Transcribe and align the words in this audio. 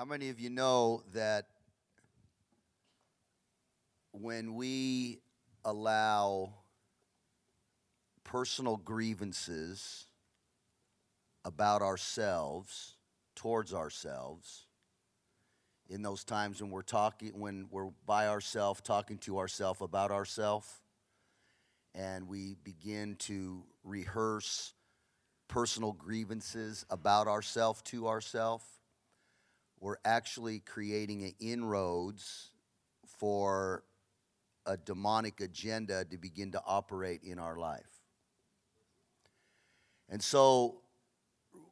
How 0.00 0.06
many 0.06 0.30
of 0.30 0.40
you 0.40 0.48
know 0.48 1.02
that 1.12 1.44
when 4.12 4.54
we 4.54 5.20
allow 5.62 6.54
personal 8.24 8.78
grievances 8.78 10.06
about 11.44 11.82
ourselves 11.82 12.96
towards 13.36 13.74
ourselves 13.74 14.68
in 15.90 16.00
those 16.00 16.24
times 16.24 16.62
when 16.62 16.70
we're 16.70 16.80
talking 16.80 17.38
when 17.38 17.66
we're 17.70 17.90
by 18.06 18.26
ourselves 18.26 18.80
talking 18.80 19.18
to 19.18 19.36
ourselves 19.38 19.82
about 19.82 20.10
ourselves 20.10 20.80
and 21.94 22.26
we 22.26 22.56
begin 22.64 23.16
to 23.16 23.64
rehearse 23.84 24.72
personal 25.46 25.92
grievances 25.92 26.86
about 26.88 27.28
ourselves 27.28 27.82
to 27.82 28.08
ourselves 28.08 28.64
we're 29.80 29.96
actually 30.04 30.60
creating 30.60 31.34
inroads 31.40 32.50
for 33.18 33.82
a 34.66 34.76
demonic 34.76 35.40
agenda 35.40 36.04
to 36.04 36.18
begin 36.18 36.52
to 36.52 36.62
operate 36.66 37.22
in 37.24 37.38
our 37.38 37.56
life. 37.56 38.02
And 40.10 40.22
so, 40.22 40.82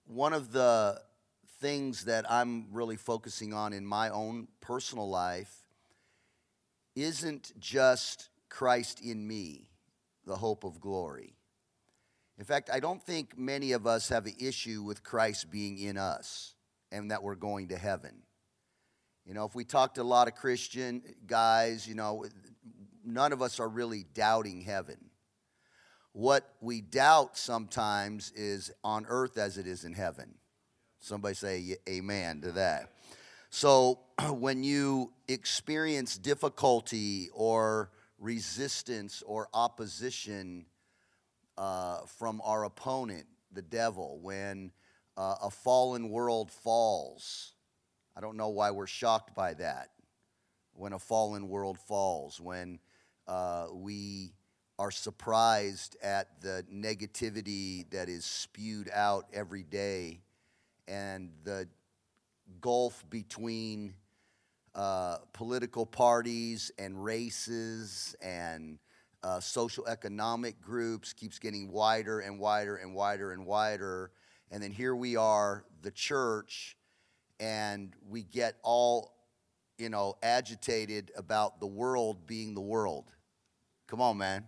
one 0.07 0.33
of 0.33 0.52
the 0.52 1.01
things 1.61 2.05
that 2.05 2.30
I'm 2.30 2.69
really 2.73 2.97
focusing 2.97 3.52
on 3.52 3.73
in 3.73 3.85
my 3.85 4.09
own 4.09 4.49
personal 4.61 5.09
life 5.09 5.52
isn't 6.97 7.52
just 7.61 8.30
Christ 8.49 9.01
in 9.01 9.27
me, 9.27 9.69
the 10.25 10.37
hope 10.37 10.65
of 10.65 10.80
glory. 10.80 11.35
In 12.38 12.45
fact, 12.45 12.71
I 12.73 12.80
don't 12.80 13.02
think 13.02 13.37
many 13.37 13.73
of 13.73 13.87
us 13.87 14.09
have 14.09 14.27
an 14.27 14.35
issue 14.38 14.83
with 14.83 15.02
Christ 15.02 15.51
being 15.51 15.79
in 15.79 15.99
us 15.99 16.55
and 16.92 17.10
that 17.10 17.23
we're 17.23 17.34
going 17.34 17.69
to 17.69 17.78
heaven. 17.78 18.23
You 19.24 19.34
know, 19.34 19.45
if 19.45 19.55
we 19.55 19.65
talk 19.65 19.95
to 19.95 20.02
a 20.02 20.05
lot 20.05 20.29
of 20.29 20.34
Christian 20.34 21.02
guys, 21.26 21.87
you 21.87 21.95
know, 21.95 22.24
none 23.04 23.32
of 23.32 23.43
us 23.43 23.60
are 23.60 23.68
really 23.68 24.04
doubting 24.15 24.63
heaven. 24.63 24.96
What 26.13 26.51
we 26.60 26.80
doubt 26.80 27.37
sometimes 27.37 28.32
is 28.35 28.73
on 28.82 29.07
earth 29.09 29.37
as 29.37 29.59
it 29.59 29.66
is 29.66 29.85
in 29.85 29.93
heaven. 29.93 30.35
Somebody 30.98 31.35
say 31.35 31.76
amen 31.88 32.40
to 32.40 32.52
that. 32.52 32.93
So 33.51 34.01
when 34.30 34.65
you 34.65 35.13
experience 35.29 36.16
difficulty 36.18 37.29
or 37.32 37.91
resistance 38.18 39.23
or 39.26 39.48
opposition 39.54 40.66
uh, 41.57 42.01
from 42.18 42.41
our 42.45 42.65
opponent, 42.65 43.26
the 43.52 43.63
devil, 43.63 44.18
when 44.23 44.73
uh, 45.19 45.35
a 45.43 45.51
fallen 45.51 46.11
world 46.11 46.51
falls. 46.51 47.52
I 48.16 48.21
don't 48.21 48.37
know 48.37 48.51
why 48.51 48.71
we're 48.71 48.87
shocked 48.87 49.35
by 49.35 49.55
that. 49.55 49.88
When 50.75 50.93
a 50.93 50.99
fallen 50.99 51.49
world 51.49 51.77
falls, 51.77 52.41
when 52.41 52.79
uh, 53.27 53.66
we 53.73 54.33
are 54.79 54.93
surprised 54.93 55.97
at 56.05 56.41
the 56.41 56.65
negativity 56.73 57.91
that 57.91 58.09
is 58.09 58.25
spewed 58.25 58.88
out 58.95 59.27
every 59.33 59.65
day 59.65 60.21
and 60.87 61.30
the 61.43 61.69
gulf 62.60 63.05
between 63.10 63.95
uh, 64.77 65.16
political 65.32 65.84
parties 65.84 66.71
and 66.78 67.03
races 67.03 68.15
and 68.22 68.78
uh, 69.25 69.41
social 69.41 69.84
economic 69.88 70.60
groups 70.60 71.12
keeps 71.12 71.41
getting 71.41 71.72
wider 71.72 72.21
and 72.21 72.38
wider 72.38 72.77
and 72.77 72.94
wider 72.94 73.32
and 73.32 73.44
wider 73.44 74.12
and 74.50 74.62
then 74.62 74.71
here 74.71 74.94
we 74.94 75.16
are, 75.16 75.65
the 75.82 75.91
church, 75.91 76.77
and 77.41 77.94
we 78.09 78.22
get 78.22 78.56
all, 78.62 79.15
you 79.77 79.88
know, 79.88 80.16
agitated 80.22 81.12
about 81.16 81.60
the 81.60 81.66
world 81.66 82.27
being 82.27 82.54
the 82.54 82.60
world. 82.60 83.12
Come 83.87 84.00
on, 84.00 84.19
man. 84.19 84.44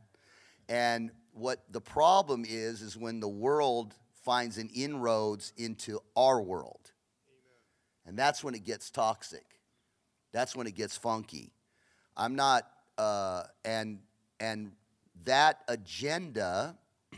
And 0.69 1.11
what 1.33 1.65
the 1.71 1.81
problem 1.81 2.45
is, 2.49 2.83
is 2.83 2.97
when 2.97 3.21
the 3.21 3.29
world 3.29 3.95
finds 4.23 4.59
an 4.59 4.71
inroads 4.75 5.53
into 5.57 6.01
our 6.17 6.41
world. 6.41 6.93
Amen. 7.27 8.07
And 8.07 8.19
that's 8.19 8.45
when 8.45 8.55
it 8.55 8.65
gets 8.65 8.91
toxic. 8.91 9.61
That's 10.33 10.55
when 10.55 10.67
it 10.67 10.75
gets 10.75 10.97
funky. 10.97 11.53
I'm 12.17 12.35
not, 12.35 12.69
uh, 12.99 13.45
and, 13.65 14.01
and 14.39 14.73
that 15.25 15.61
agenda 15.69 16.77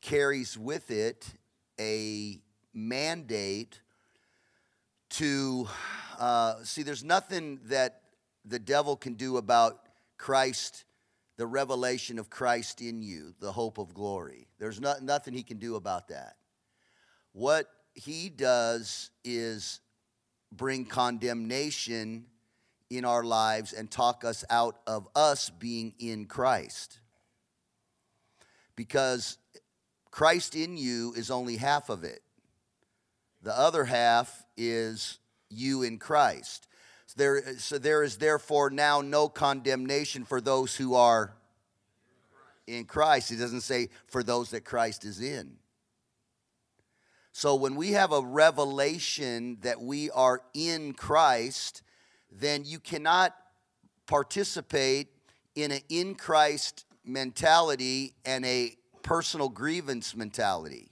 carries 0.00 0.56
with 0.56 0.90
it 0.90 1.26
a 1.80 2.38
mandate 2.74 3.80
to 5.10 5.66
uh, 6.20 6.62
see, 6.64 6.82
there's 6.82 7.02
nothing 7.02 7.58
that 7.64 8.02
the 8.44 8.58
devil 8.58 8.94
can 8.94 9.14
do 9.14 9.38
about 9.38 9.88
Christ, 10.18 10.84
the 11.38 11.46
revelation 11.46 12.18
of 12.18 12.28
Christ 12.28 12.82
in 12.82 13.00
you, 13.00 13.34
the 13.40 13.50
hope 13.50 13.78
of 13.78 13.94
glory. 13.94 14.46
There's 14.58 14.80
not, 14.80 15.02
nothing 15.02 15.32
he 15.32 15.42
can 15.42 15.56
do 15.56 15.76
about 15.76 16.08
that. 16.08 16.36
What 17.32 17.66
he 17.94 18.28
does 18.28 19.10
is 19.24 19.80
bring 20.52 20.84
condemnation 20.84 22.26
in 22.90 23.06
our 23.06 23.24
lives 23.24 23.72
and 23.72 23.90
talk 23.90 24.22
us 24.22 24.44
out 24.50 24.80
of 24.86 25.08
us 25.16 25.48
being 25.48 25.94
in 25.98 26.26
Christ. 26.26 26.98
Because 28.76 29.38
Christ 30.10 30.54
in 30.54 30.76
you 30.76 31.12
is 31.16 31.30
only 31.30 31.56
half 31.56 31.88
of 31.88 32.04
it. 32.04 32.22
The 33.42 33.56
other 33.56 33.84
half 33.84 34.44
is 34.56 35.18
you 35.48 35.82
in 35.82 35.98
Christ. 35.98 36.66
So 37.06 37.14
there, 37.16 37.58
so 37.58 37.78
there 37.78 38.02
is 38.02 38.18
therefore 38.18 38.70
now 38.70 39.00
no 39.00 39.28
condemnation 39.28 40.24
for 40.24 40.40
those 40.40 40.76
who 40.76 40.94
are 40.94 41.34
in 42.66 42.84
Christ. 42.84 43.30
He 43.30 43.36
doesn't 43.36 43.62
say 43.62 43.88
for 44.06 44.22
those 44.22 44.50
that 44.50 44.64
Christ 44.64 45.04
is 45.04 45.20
in. 45.20 45.56
So 47.32 47.54
when 47.54 47.76
we 47.76 47.92
have 47.92 48.12
a 48.12 48.20
revelation 48.20 49.58
that 49.62 49.80
we 49.80 50.10
are 50.10 50.42
in 50.52 50.92
Christ, 50.92 51.82
then 52.30 52.64
you 52.64 52.78
cannot 52.78 53.34
participate 54.06 55.08
in 55.54 55.70
an 55.72 55.80
in 55.88 56.14
Christ 56.14 56.84
mentality 57.04 58.14
and 58.24 58.44
a 58.44 58.76
personal 59.02 59.48
grievance 59.48 60.14
mentality. 60.14 60.90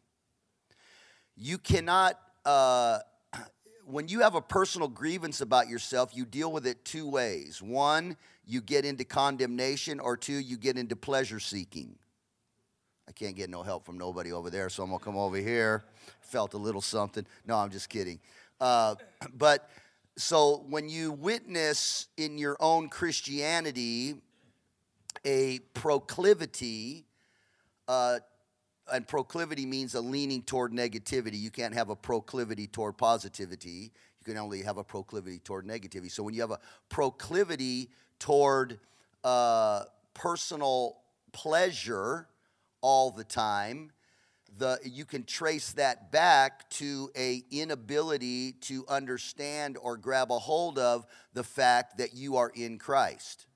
You 1.37 1.59
cannot, 1.59 2.19
uh, 2.45 3.01
when 3.87 4.09
you 4.09 4.21
have 4.21 4.35
a 4.35 4.41
personal 4.41 4.89
grievance 4.89 5.41
about 5.41 5.69
yourself, 5.69 6.11
you 6.15 6.25
deal 6.25 6.53
with 6.53 6.67
it 6.67 6.85
two 6.85 7.09
ways. 7.09 7.63
One, 7.63 8.17
you 8.47 8.61
get 8.61 8.85
into 8.85 9.05
condemnation, 9.05 10.01
or 10.01 10.17
two, 10.17 10.35
you 10.35 10.57
get 10.57 10.79
into 10.79 10.97
pleasure 10.97 11.41
seeking. 11.41 11.97
I 13.09 13.13
can't 13.13 13.37
get 13.37 13.49
no 13.49 13.63
help 13.63 13.87
from 13.87 13.97
nobody 13.97 14.33
over 14.33 14.51
there, 14.51 14.69
so 14.69 14.83
I'm 14.83 14.91
gonna 14.91 15.03
come 15.03 15.17
over 15.17 15.37
here. 15.37 15.85
Felt 16.21 16.55
a 16.55 16.59
little 16.59 16.83
something. 16.83 17.25
No, 17.47 17.57
I'm 17.57 17.71
just 17.71 17.89
kidding. 17.89 18.21
Uh, 18.61 18.97
but 19.37 19.71
so 20.17 20.65
when 20.69 20.89
you 20.89 21.13
witness 21.13 22.09
in 22.17 22.39
your 22.39 22.57
own 22.61 22.89
Christianity 22.89 24.17
a 25.25 25.59
proclivity 25.75 27.05
uh, 27.89 28.19
and 28.93 29.07
proclivity 29.07 29.67
means 29.67 29.95
a 29.95 30.01
leaning 30.01 30.43
toward 30.43 30.73
negativity. 30.73 31.39
You 31.39 31.51
can't 31.51 31.75
have 31.75 31.91
a 31.91 31.97
proclivity 31.97 32.67
toward 32.67 32.97
positivity. 32.97 33.93
You 34.21 34.25
can 34.25 34.37
only 34.37 34.63
have 34.63 34.79
a 34.79 34.85
proclivity 34.85 35.39
toward 35.39 35.67
negativity. 35.67 36.11
So 36.11 36.23
when 36.23 36.35
you 36.35 36.41
have 36.43 36.51
a 36.51 36.61
proclivity 36.89 37.91
toward 38.19 38.79
uh, 39.25 39.85
personal 40.15 40.99
pleasure 41.33 42.29
all 42.81 43.11
the 43.11 43.25
time, 43.25 43.91
the, 44.59 44.79
you 44.85 45.05
can 45.05 45.25
trace 45.25 45.73
that 45.73 46.11
back 46.11 46.69
to 46.71 47.11
a 47.17 47.43
inability 47.51 48.53
to 48.53 48.87
understand 48.89 49.77
or 49.81 49.97
grab 49.97 50.33
a 50.33 50.39
hold 50.39 50.79
of 50.79 51.07
the 51.35 51.45
fact 51.45 51.99
that 51.99 52.15
you 52.15 52.37
are 52.37 52.51
in 52.55 52.79
Christ 52.79 53.47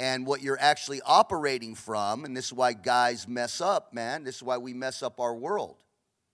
and 0.00 0.26
what 0.26 0.40
you're 0.40 0.58
actually 0.58 1.02
operating 1.04 1.74
from. 1.74 2.24
And 2.24 2.34
this 2.34 2.46
is 2.46 2.52
why 2.54 2.72
guys 2.72 3.28
mess 3.28 3.60
up, 3.60 3.92
man. 3.92 4.24
This 4.24 4.36
is 4.36 4.42
why 4.42 4.56
we 4.56 4.72
mess 4.72 5.02
up 5.02 5.20
our 5.20 5.34
world. 5.34 5.76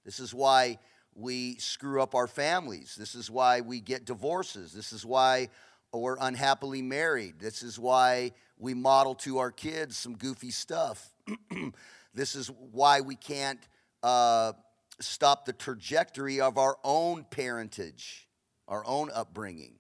This 0.05 0.21
is 0.21 0.33
why 0.33 0.79
we 1.17 1.57
screw 1.57 2.01
up 2.01 2.15
our 2.15 2.29
families. 2.29 2.95
This 2.97 3.17
is 3.17 3.29
why 3.29 3.63
we 3.63 3.81
get 3.81 4.05
divorces. 4.05 4.73
This 4.73 4.93
is 4.93 5.05
why 5.05 5.49
we're 5.93 6.17
unhappily 6.21 6.81
married. 6.81 7.41
This 7.41 7.65
is 7.65 7.77
why 7.77 8.31
we 8.57 8.73
model 8.73 9.17
to 9.17 9.39
our 9.39 9.51
kids 9.51 9.97
some 9.97 10.15
goofy 10.15 10.53
stuff. 10.53 11.11
this 12.15 12.37
is 12.37 12.49
why 12.71 13.01
we 13.01 13.17
can't 13.17 13.67
uh, 14.05 14.53
stop 15.01 15.45
the 15.45 15.53
trajectory 15.53 16.41
of 16.41 16.57
our 16.57 16.77
own 16.85 17.27
parentage, 17.31 18.29
our 18.69 18.87
own 18.87 19.11
upbringing 19.13 19.73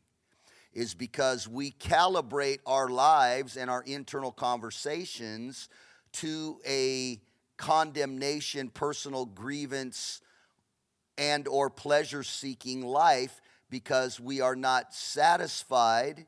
is 0.76 0.93
because 0.93 1.49
we 1.49 1.70
calibrate 1.70 2.58
our 2.67 2.90
lives 2.90 3.56
and 3.56 3.70
our 3.70 3.82
internal 3.84 4.31
conversations 4.31 5.70
to 6.12 6.61
a 6.69 7.19
condemnation, 7.56 8.69
personal 8.69 9.25
grievance, 9.25 10.20
and 11.17 11.49
or 11.49 11.70
pleasure 11.70 12.23
seeking 12.23 12.82
life 12.82 13.40
because 13.70 14.20
we 14.20 14.43
are 14.43 14.55
not 14.55 14.93
satisfied 14.93 16.26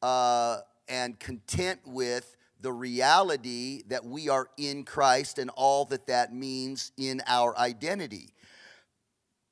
uh, 0.00 0.58
and 0.88 1.18
content 1.18 1.80
with 1.84 2.36
the 2.60 2.72
reality 2.72 3.82
that 3.88 4.04
we 4.04 4.28
are 4.28 4.48
in 4.56 4.84
Christ 4.84 5.40
and 5.40 5.50
all 5.56 5.84
that 5.86 6.06
that 6.06 6.32
means 6.32 6.92
in 6.96 7.20
our 7.26 7.58
identity. 7.58 8.28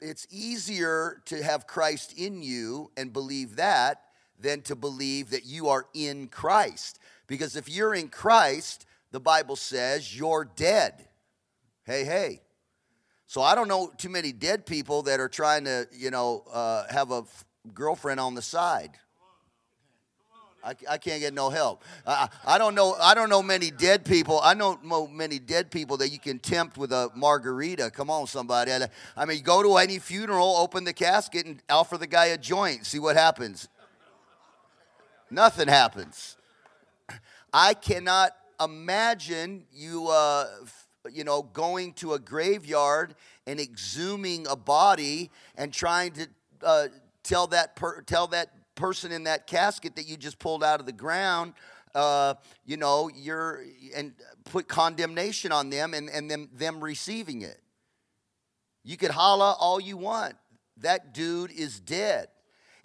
It's 0.01 0.29
easier 0.31 1.21
to 1.25 1.43
have 1.43 1.67
Christ 1.67 2.17
in 2.17 2.43
you 2.43 2.93
and 2.97 3.13
believe 3.13 3.57
that 3.57 4.03
than 4.41 4.63
to 4.63 4.77
believe 4.77 5.31
that 5.31 5.45
you 5.45 5.69
are 5.69 5.87
in 5.95 6.29
Christ. 6.29 6.99
Because 7.27 7.57
if 7.57 7.69
you're 7.69 7.95
in 7.95 8.09
Christ, 8.09 8.87
the 9.11 9.21
Bible 9.21 9.57
says 9.57 10.17
you're 10.17 10.49
dead. 10.57 11.09
Hey, 11.85 12.05
hey. 12.05 12.41
So 13.27 13.43
I 13.43 13.55
don't 13.55 13.69
know 13.69 13.93
too 13.97 14.09
many 14.11 14.33
dead 14.33 14.67
people 14.67 15.03
that 15.03 15.21
are 15.21 15.29
trying 15.29 15.65
to, 15.65 15.87
you 15.93 16.11
know, 16.11 16.45
uh, 16.53 16.85
have 16.91 17.11
a 17.11 17.19
f- 17.19 17.45
girlfriend 17.73 18.21
on 18.21 18.35
the 18.35 18.43
side. 18.43 18.91
I, 20.65 20.75
I 20.89 20.99
can't 20.99 21.21
get 21.21 21.35
no 21.35 21.51
help. 21.51 21.83
I, 22.07 22.29
I 22.47 22.59
don't 22.59 22.75
know. 22.75 22.95
I 22.95 23.15
don't 23.15 23.29
know 23.29 23.43
many 23.43 23.71
dead 23.71 24.05
people. 24.05 24.41
I 24.41 24.55
don't 24.55 24.85
know 24.85 25.07
many 25.07 25.39
dead 25.39 25.71
people 25.71 25.99
that 25.99 26.09
you 26.09 26.19
can 26.19 26.39
tempt 26.39 26.79
with 26.79 26.91
a 26.91 27.11
margarita. 27.15 27.91
Come 27.91 28.09
on, 28.09 28.27
somebody. 28.27 28.73
I 29.17 29.25
mean, 29.27 29.43
go 29.43 29.63
to 29.63 29.77
any 29.77 29.99
funeral, 29.99 30.57
open 30.57 30.85
the 30.85 30.95
casket, 30.95 31.45
and 31.45 31.63
offer 31.69 31.99
the 31.99 32.07
guy 32.07 32.27
a 32.27 32.39
joint. 32.39 32.87
See 32.87 32.99
what 32.99 33.17
happens. 33.17 33.69
Nothing 35.31 35.69
happens. 35.69 36.37
I 37.53 37.75
cannot 37.75 38.33
imagine 38.63 39.65
you, 39.73 40.09
uh, 40.09 40.47
you 41.13 41.25
know, 41.25 41.43
going 41.43 41.93
to 41.95 42.15
a 42.15 42.19
graveyard 42.19 43.15
and 43.47 43.61
exhuming 43.61 44.47
a 44.49 44.57
body 44.57 45.31
and 45.57 45.73
trying 45.73 46.13
to 46.13 46.27
uh, 46.63 46.89
tell 47.23 47.47
that 47.49 47.77
per- 47.77 48.03
tell 48.03 48.27
that 48.29 48.51
person 48.75 49.13
in 49.13 49.25
that 49.25 49.47
casket 49.47 49.97
that 49.97 50.09
you 50.09 50.17
just 50.17 50.39
pulled 50.39 50.65
out 50.65 50.81
of 50.81 50.87
the 50.87 50.93
ground, 50.93 51.55
uh, 51.95 52.35
you 52.65 52.77
know, 52.77 53.11
you're 53.15 53.65
and 53.95 54.13
put 54.45 54.69
condemnation 54.69 55.53
on 55.53 55.71
them 55.71 55.95
and, 55.95 56.09
and 56.11 56.31
them 56.31 56.49
them 56.53 56.83
receiving 56.83 57.43
it. 57.43 57.61
You 58.83 58.97
could 58.97 59.11
holla 59.11 59.57
all 59.59 59.81
you 59.81 59.97
want. 59.97 60.35
That 60.79 61.15
dude 61.15 61.51
is 61.53 61.81
dead. 61.81 62.29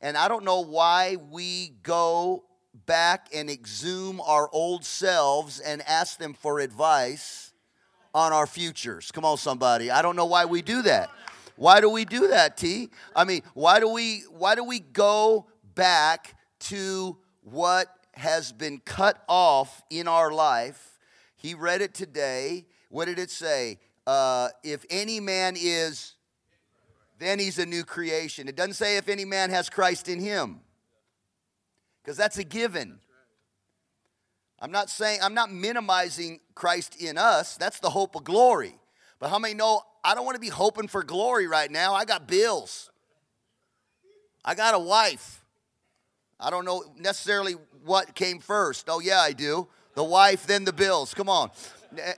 And 0.02 0.18
I 0.18 0.28
don't 0.28 0.46
know 0.46 0.62
why 0.62 1.18
we 1.30 1.74
go 1.84 2.44
back 2.86 3.30
and 3.34 3.50
exhume 3.50 4.22
our 4.22 4.50
old 4.52 4.86
selves 4.86 5.60
and 5.60 5.82
ask 5.88 6.18
them 6.18 6.34
for 6.34 6.60
advice 6.60 7.54
on 8.14 8.34
our 8.34 8.48
futures. 8.48 9.12
Come 9.12 9.26
on, 9.26 9.38
somebody. 9.38 9.92
I 9.92 10.02
don't 10.02 10.16
know 10.16 10.26
why 10.26 10.46
we 10.46 10.62
do 10.62 10.82
that. 10.84 11.10
Why 11.56 11.82
do 11.82 11.90
we 11.90 12.06
do 12.06 12.30
that, 12.30 12.56
T? 12.56 12.90
I 13.16 13.26
mean, 13.26 13.42
why 13.54 13.80
do 13.80 13.90
we 13.90 14.24
why 14.32 14.56
do 14.56 14.64
we 14.64 14.80
go 14.80 15.48
back 15.76 16.36
to 16.62 17.18
what 17.44 17.88
has 18.14 18.52
been 18.54 18.80
cut 18.80 19.22
off 19.28 19.84
in 19.90 20.08
our 20.08 20.32
life? 20.32 21.00
He 21.36 21.54
read 21.54 21.82
it 21.82 21.94
today. 21.94 22.66
What 22.90 23.06
did 23.06 23.20
it 23.20 23.30
say? 23.30 23.80
Uh, 24.08 24.50
if 24.64 24.86
any 24.90 25.20
man 25.20 25.56
is, 25.60 26.16
then 27.20 27.38
he's 27.38 27.60
a 27.60 27.66
new 27.66 27.84
creation. 27.84 28.48
It 28.48 28.56
doesn't 28.56 28.74
say 28.74 28.98
if 28.98 29.10
any 29.10 29.26
man 29.26 29.50
has 29.50 29.70
Christ 29.70 30.08
in 30.08 30.20
him, 30.20 30.62
because 32.02 32.18
that's 32.18 32.38
a 32.38 32.44
given. 32.44 33.00
I'm 34.62 34.72
not 34.72 34.90
saying, 34.90 35.20
I'm 35.22 35.34
not 35.34 35.52
minimizing 35.52 36.40
Christ 36.56 37.02
in 37.02 37.18
us. 37.18 37.56
That's 37.56 37.80
the 37.80 37.90
hope 37.90 38.16
of 38.16 38.24
glory. 38.24 38.76
But 39.20 39.30
how 39.30 39.40
many 39.40 39.54
know 39.54 39.82
I 40.04 40.16
don't 40.16 40.26
want 40.26 40.36
to 40.36 40.42
be 40.42 40.50
hoping 40.50 40.88
for 40.88 41.04
glory 41.04 41.48
right 41.48 41.70
now? 41.70 41.94
I 41.94 42.06
got 42.06 42.28
bills. 42.28 42.90
I 44.44 44.56
got 44.56 44.74
a 44.74 44.80
wife. 44.80 45.46
I 46.40 46.50
don't 46.50 46.66
know 46.66 46.84
necessarily 46.98 47.54
what 47.84 48.16
came 48.16 48.40
first. 48.40 48.90
Oh, 48.90 49.00
yeah, 49.00 49.20
I 49.20 49.34
do. 49.34 49.68
The 49.96 50.04
wife, 50.04 50.48
then 50.48 50.64
the 50.64 50.74
bills. 50.74 51.14
Come 51.14 51.30
on. 51.30 51.52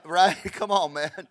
Right? 0.04 0.36
Come 0.52 0.70
on, 0.70 0.92
man. 0.92 1.26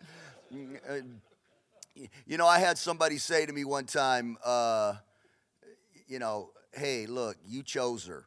You 2.25 2.37
know, 2.37 2.47
I 2.47 2.59
had 2.59 2.77
somebody 2.77 3.17
say 3.17 3.45
to 3.45 3.53
me 3.53 3.65
one 3.65 3.85
time, 3.85 4.37
uh, 4.43 4.95
you 6.07 6.19
know, 6.19 6.51
hey, 6.73 7.05
look, 7.05 7.37
you 7.45 7.63
chose 7.63 8.05
her. 8.05 8.25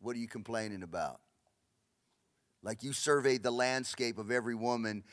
What 0.00 0.16
are 0.16 0.18
you 0.18 0.28
complaining 0.28 0.82
about? 0.82 1.20
Like 2.62 2.82
you 2.82 2.92
surveyed 2.92 3.42
the 3.42 3.50
landscape 3.50 4.18
of 4.18 4.30
every 4.30 4.54
woman. 4.54 5.04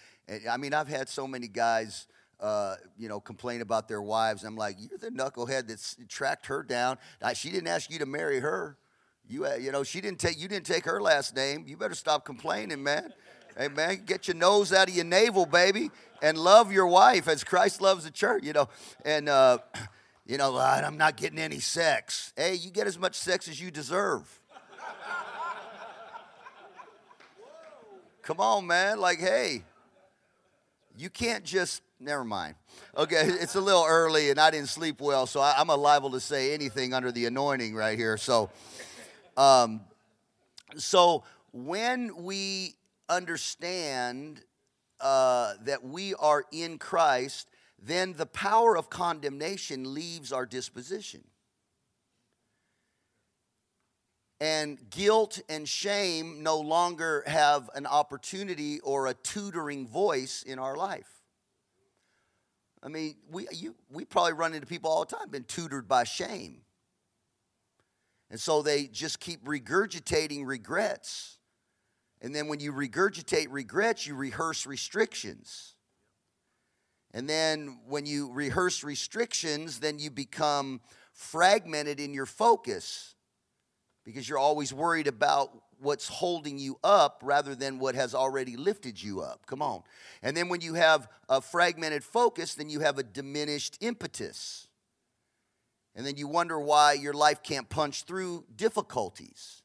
I 0.49 0.57
mean, 0.57 0.73
I've 0.73 0.87
had 0.87 1.09
so 1.09 1.27
many 1.27 1.47
guys, 1.47 2.07
uh, 2.39 2.75
you 2.97 3.09
know, 3.09 3.19
complain 3.19 3.61
about 3.61 3.87
their 3.87 4.01
wives. 4.01 4.43
I'm 4.43 4.55
like, 4.55 4.77
you're 4.79 4.97
the 4.97 5.09
knucklehead 5.09 5.67
that 5.67 6.09
tracked 6.09 6.47
her 6.47 6.63
down. 6.63 6.97
She 7.35 7.49
didn't 7.49 7.67
ask 7.67 7.91
you 7.91 7.99
to 7.99 8.05
marry 8.05 8.39
her. 8.39 8.77
You, 9.27 9.45
uh, 9.45 9.55
you 9.55 9.71
know, 9.71 9.83
she 9.83 10.01
didn't 10.01 10.19
take 10.19 10.39
you 10.39 10.47
didn't 10.47 10.65
take 10.65 10.85
her 10.85 11.01
last 11.01 11.35
name. 11.35 11.65
You 11.67 11.77
better 11.77 11.95
stop 11.95 12.25
complaining, 12.25 12.83
man. 12.83 13.13
hey, 13.57 13.67
man, 13.69 14.03
get 14.05 14.27
your 14.27 14.35
nose 14.35 14.73
out 14.73 14.89
of 14.89 14.95
your 14.95 15.05
navel, 15.05 15.45
baby, 15.45 15.91
and 16.23 16.37
love 16.37 16.71
your 16.71 16.87
wife 16.87 17.27
as 17.27 17.43
Christ 17.43 17.81
loves 17.81 18.05
the 18.05 18.11
church. 18.11 18.43
You 18.43 18.53
know, 18.53 18.69
and 19.05 19.29
uh, 19.29 19.59
you 20.25 20.37
know, 20.37 20.57
I'm 20.57 20.97
not 20.97 21.17
getting 21.17 21.37
any 21.37 21.59
sex. 21.59 22.33
Hey, 22.35 22.55
you 22.55 22.71
get 22.71 22.87
as 22.87 22.97
much 22.97 23.15
sex 23.15 23.47
as 23.47 23.61
you 23.61 23.69
deserve. 23.69 24.39
Come 28.23 28.39
on, 28.39 28.65
man. 28.65 29.01
Like, 29.01 29.19
hey, 29.19 29.63
you 30.97 31.09
can't 31.09 31.43
just, 31.43 31.81
never 31.99 32.23
mind. 32.23 32.55
Okay, 32.97 33.21
it's 33.27 33.55
a 33.55 33.61
little 33.61 33.85
early 33.85 34.29
and 34.29 34.39
I 34.39 34.49
didn't 34.49 34.69
sleep 34.69 35.01
well, 35.01 35.27
so 35.27 35.41
I, 35.41 35.59
am 35.59 35.67
liable 35.67 36.11
to 36.11 36.21
say 36.21 36.53
anything 36.53 36.93
under 36.93 37.11
the 37.11 37.25
anointing 37.25 37.75
right 37.75 37.97
here. 37.97 38.15
So, 38.15 38.49
um, 39.35 39.81
so 40.77 41.25
when 41.51 42.23
we 42.23 42.75
understand 43.09 44.41
uh, 45.03 45.53
that 45.65 45.83
we 45.83 46.15
are 46.15 46.45
in 46.51 46.79
Christ, 46.79 47.47
then 47.77 48.13
the 48.13 48.25
power 48.25 48.75
of 48.75 48.89
condemnation 48.89 49.93
leaves 49.93 50.31
our 50.31 50.47
disposition 50.47 51.23
and 54.43 54.89
guilt 54.89 55.39
and 55.47 55.69
shame 55.69 56.43
no 56.43 56.59
longer 56.59 57.23
have 57.25 57.69
an 57.75 57.85
opportunity 57.85 58.81
or 58.81 59.07
a 59.07 59.13
tutoring 59.13 59.87
voice 59.87 60.43
in 60.43 60.59
our 60.59 60.75
life. 60.75 61.21
I 62.83 62.89
mean, 62.89 63.15
we, 63.31 63.47
you, 63.53 63.73
we 63.89 64.03
probably 64.03 64.33
run 64.33 64.53
into 64.53 64.67
people 64.67 64.91
all 64.91 65.05
the 65.05 65.15
time, 65.15 65.29
been 65.29 65.45
tutored 65.45 65.87
by 65.87 66.03
shame. 66.03 66.63
And 68.29 68.37
so 68.37 68.61
they 68.61 68.87
just 68.87 69.21
keep 69.21 69.45
regurgitating 69.45 70.45
regrets. 70.45 71.32
And 72.23 72.33
then 72.33 72.47
when 72.47 72.61
you 72.61 72.71
regurgitate 72.71 73.47
regrets, 73.49 74.07
you 74.07 74.15
rehearse 74.15 74.65
restrictions. 74.65 75.75
And 77.13 77.29
then 77.29 77.79
when 77.85 78.05
you 78.05 78.31
rehearse 78.31 78.83
restrictions, 78.83 79.79
then 79.79 79.99
you 79.99 80.09
become 80.09 80.79
fragmented 81.11 81.99
in 81.99 82.13
your 82.13 82.25
focus 82.25 83.13
because 84.05 84.27
you're 84.27 84.39
always 84.39 84.73
worried 84.73 85.07
about 85.07 85.51
what's 85.79 86.07
holding 86.07 86.57
you 86.57 86.79
up 86.81 87.21
rather 87.23 87.55
than 87.55 87.77
what 87.77 87.93
has 87.93 88.15
already 88.15 88.55
lifted 88.55 89.03
you 89.03 89.19
up. 89.21 89.45
Come 89.45 89.61
on. 89.61 89.83
And 90.21 90.35
then 90.35 90.47
when 90.47 90.61
you 90.61 90.75
have 90.75 91.09
a 91.27 91.41
fragmented 91.41 92.05
focus, 92.05 92.55
then 92.55 92.69
you 92.69 92.79
have 92.79 92.97
a 92.97 93.03
diminished 93.03 93.77
impetus. 93.81 94.67
And 95.93 96.05
then 96.05 96.15
you 96.15 96.29
wonder 96.29 96.57
why 96.57 96.93
your 96.93 97.13
life 97.13 97.43
can't 97.43 97.69
punch 97.69 98.03
through 98.03 98.45
difficulties. 98.55 99.62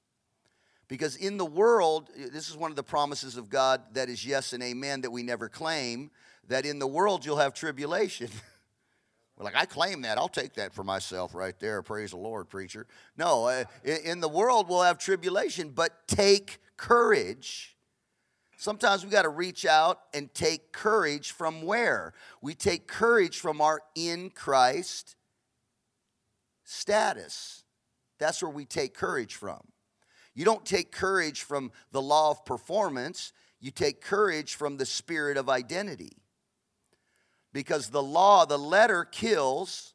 Because 0.89 1.17
in 1.17 1.37
the 1.37 1.45
world, 1.45 2.09
this 2.17 2.49
is 2.49 2.57
one 2.57 2.71
of 2.71 2.77
the 2.77 2.83
promises 2.83 3.37
of 3.37 3.51
God 3.51 3.83
that 3.93 4.09
is 4.09 4.25
yes 4.25 4.53
and 4.55 4.63
amen 4.63 5.03
that 5.03 5.11
we 5.11 5.23
never 5.23 5.49
claim, 5.49 6.11
that 6.49 6.65
in 6.65 6.79
the 6.79 6.87
world 6.87 7.25
you'll 7.25 7.37
have 7.37 7.55
tribulation. 7.55 8.29
Well, 9.37 9.45
like, 9.45 9.55
I 9.55 9.67
claim 9.67 10.03
that. 10.03 10.19
I'll 10.19 10.29
take 10.29 10.55
that 10.55 10.75
for 10.75 10.83
myself 10.83 11.33
right 11.33 11.55
there. 11.61 11.81
Praise 11.81 12.11
the 12.11 12.17
Lord, 12.17 12.49
preacher. 12.49 12.89
No, 13.17 13.47
uh, 13.47 13.65
in 13.85 14.19
the 14.19 14.29
world 14.29 14.69
we'll 14.69 14.83
have 14.83 14.99
tribulation, 14.99 15.71
but 15.71 16.09
take 16.09 16.59
courage. 16.77 17.77
Sometimes 18.57 19.05
we 19.05 19.13
got 19.13 19.23
to 19.23 19.29
reach 19.29 19.65
out 19.65 20.01
and 20.13 20.35
take 20.35 20.73
courage 20.73 21.31
from 21.31 21.63
where? 21.63 22.15
We 22.43 22.57
take 22.57 22.89
courage 22.89 23.39
from 23.39 23.61
our 23.61 23.81
in 23.95 24.31
Christ 24.31 25.15
status. 26.65 27.63
That's 28.19 28.43
where 28.43 28.51
we 28.51 28.65
take 28.65 28.93
courage 28.93 29.37
from. 29.37 29.61
You 30.39 30.45
don't 30.45 30.65
take 30.65 30.93
courage 30.93 31.43
from 31.43 31.73
the 31.91 32.01
law 32.01 32.31
of 32.31 32.45
performance, 32.45 33.33
you 33.59 33.73
take 33.73 34.01
courage 34.01 34.55
from 34.55 34.77
the 34.77 34.87
spirit 34.87 35.37
of 35.37 35.49
identity. 35.49 36.13
Because 37.53 37.91
the 37.91 38.05
law, 38.05 38.45
the 38.47 38.57
letter 38.57 39.05
kills, 39.05 39.95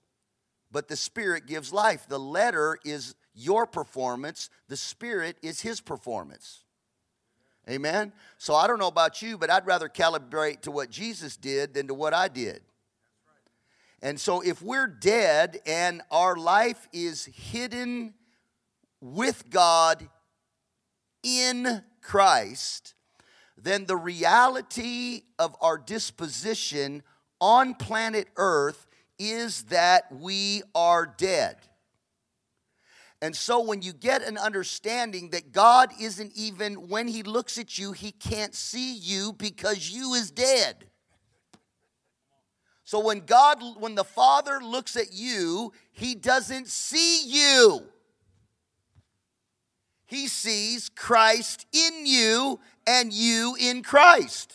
but 0.70 0.90
the 0.90 0.98
spirit 0.98 1.46
gives 1.46 1.72
life. 1.72 2.10
The 2.10 2.20
letter 2.20 2.78
is 2.84 3.16
your 3.34 3.66
performance, 3.66 4.50
the 4.68 4.76
spirit 4.76 5.38
is 5.42 5.62
his 5.62 5.80
performance. 5.80 6.66
Amen? 7.70 8.12
So 8.38 8.54
I 8.54 8.68
don't 8.68 8.80
know 8.80 8.88
about 8.88 9.22
you, 9.22 9.38
but 9.38 9.50
I'd 9.50 9.66
rather 9.66 9.88
calibrate 9.88 10.64
to 10.64 10.72
what 10.72 10.90
Jesus 10.90 11.38
did 11.38 11.74
than 11.74 11.88
to 11.88 11.94
what 11.94 12.14
I 12.14 12.28
did. 12.28 12.60
And 14.02 14.20
so, 14.20 14.42
if 14.42 14.62
we're 14.62 14.88
dead 14.88 15.62
and 15.66 16.02
our 16.12 16.36
life 16.36 16.90
is 16.92 17.24
hidden 17.24 18.14
with 19.00 19.50
God 19.50 20.10
in 21.24 21.84
Christ, 22.01 22.94
then 23.58 23.86
the 23.86 23.96
reality 23.96 25.24
of 25.39 25.56
our 25.62 25.77
disposition 25.77 27.03
on 27.39 27.75
planet 27.75 28.27
Earth 28.36 28.86
is 29.18 29.63
that 29.63 30.12
we 30.12 30.63
are 30.75 31.06
dead. 31.06 31.58
And 33.22 33.34
so, 33.34 33.62
when 33.62 33.82
you 33.82 33.94
get 33.94 34.22
an 34.22 34.38
understanding 34.38 35.30
that 35.30 35.53
God 35.53 35.92
isn't 35.98 36.34
even, 36.36 36.89
when 36.89 37.08
He 37.08 37.24
looks 37.24 37.58
at 37.58 37.77
you, 37.77 37.94
He 37.94 38.12
can't 38.12 38.53
see 38.53 38.96
you 38.96 39.32
because 39.32 39.89
you 39.89 40.13
is 40.13 40.30
dead. 40.30 40.88
So 42.84 43.00
when 43.00 43.22
God, 43.22 43.63
when 43.80 43.96
the 43.96 44.03
Father 44.03 44.60
looks 44.62 44.96
at 44.96 45.13
you, 45.13 45.72
He 45.92 46.15
doesn't 46.15 46.68
see 46.68 47.25
you. 47.25 47.88
Sees 50.44 50.90
Christ 50.90 51.66
in 51.72 52.06
you 52.06 52.60
and 52.86 53.14
you 53.14 53.56
in 53.58 53.82
Christ. 53.82 54.54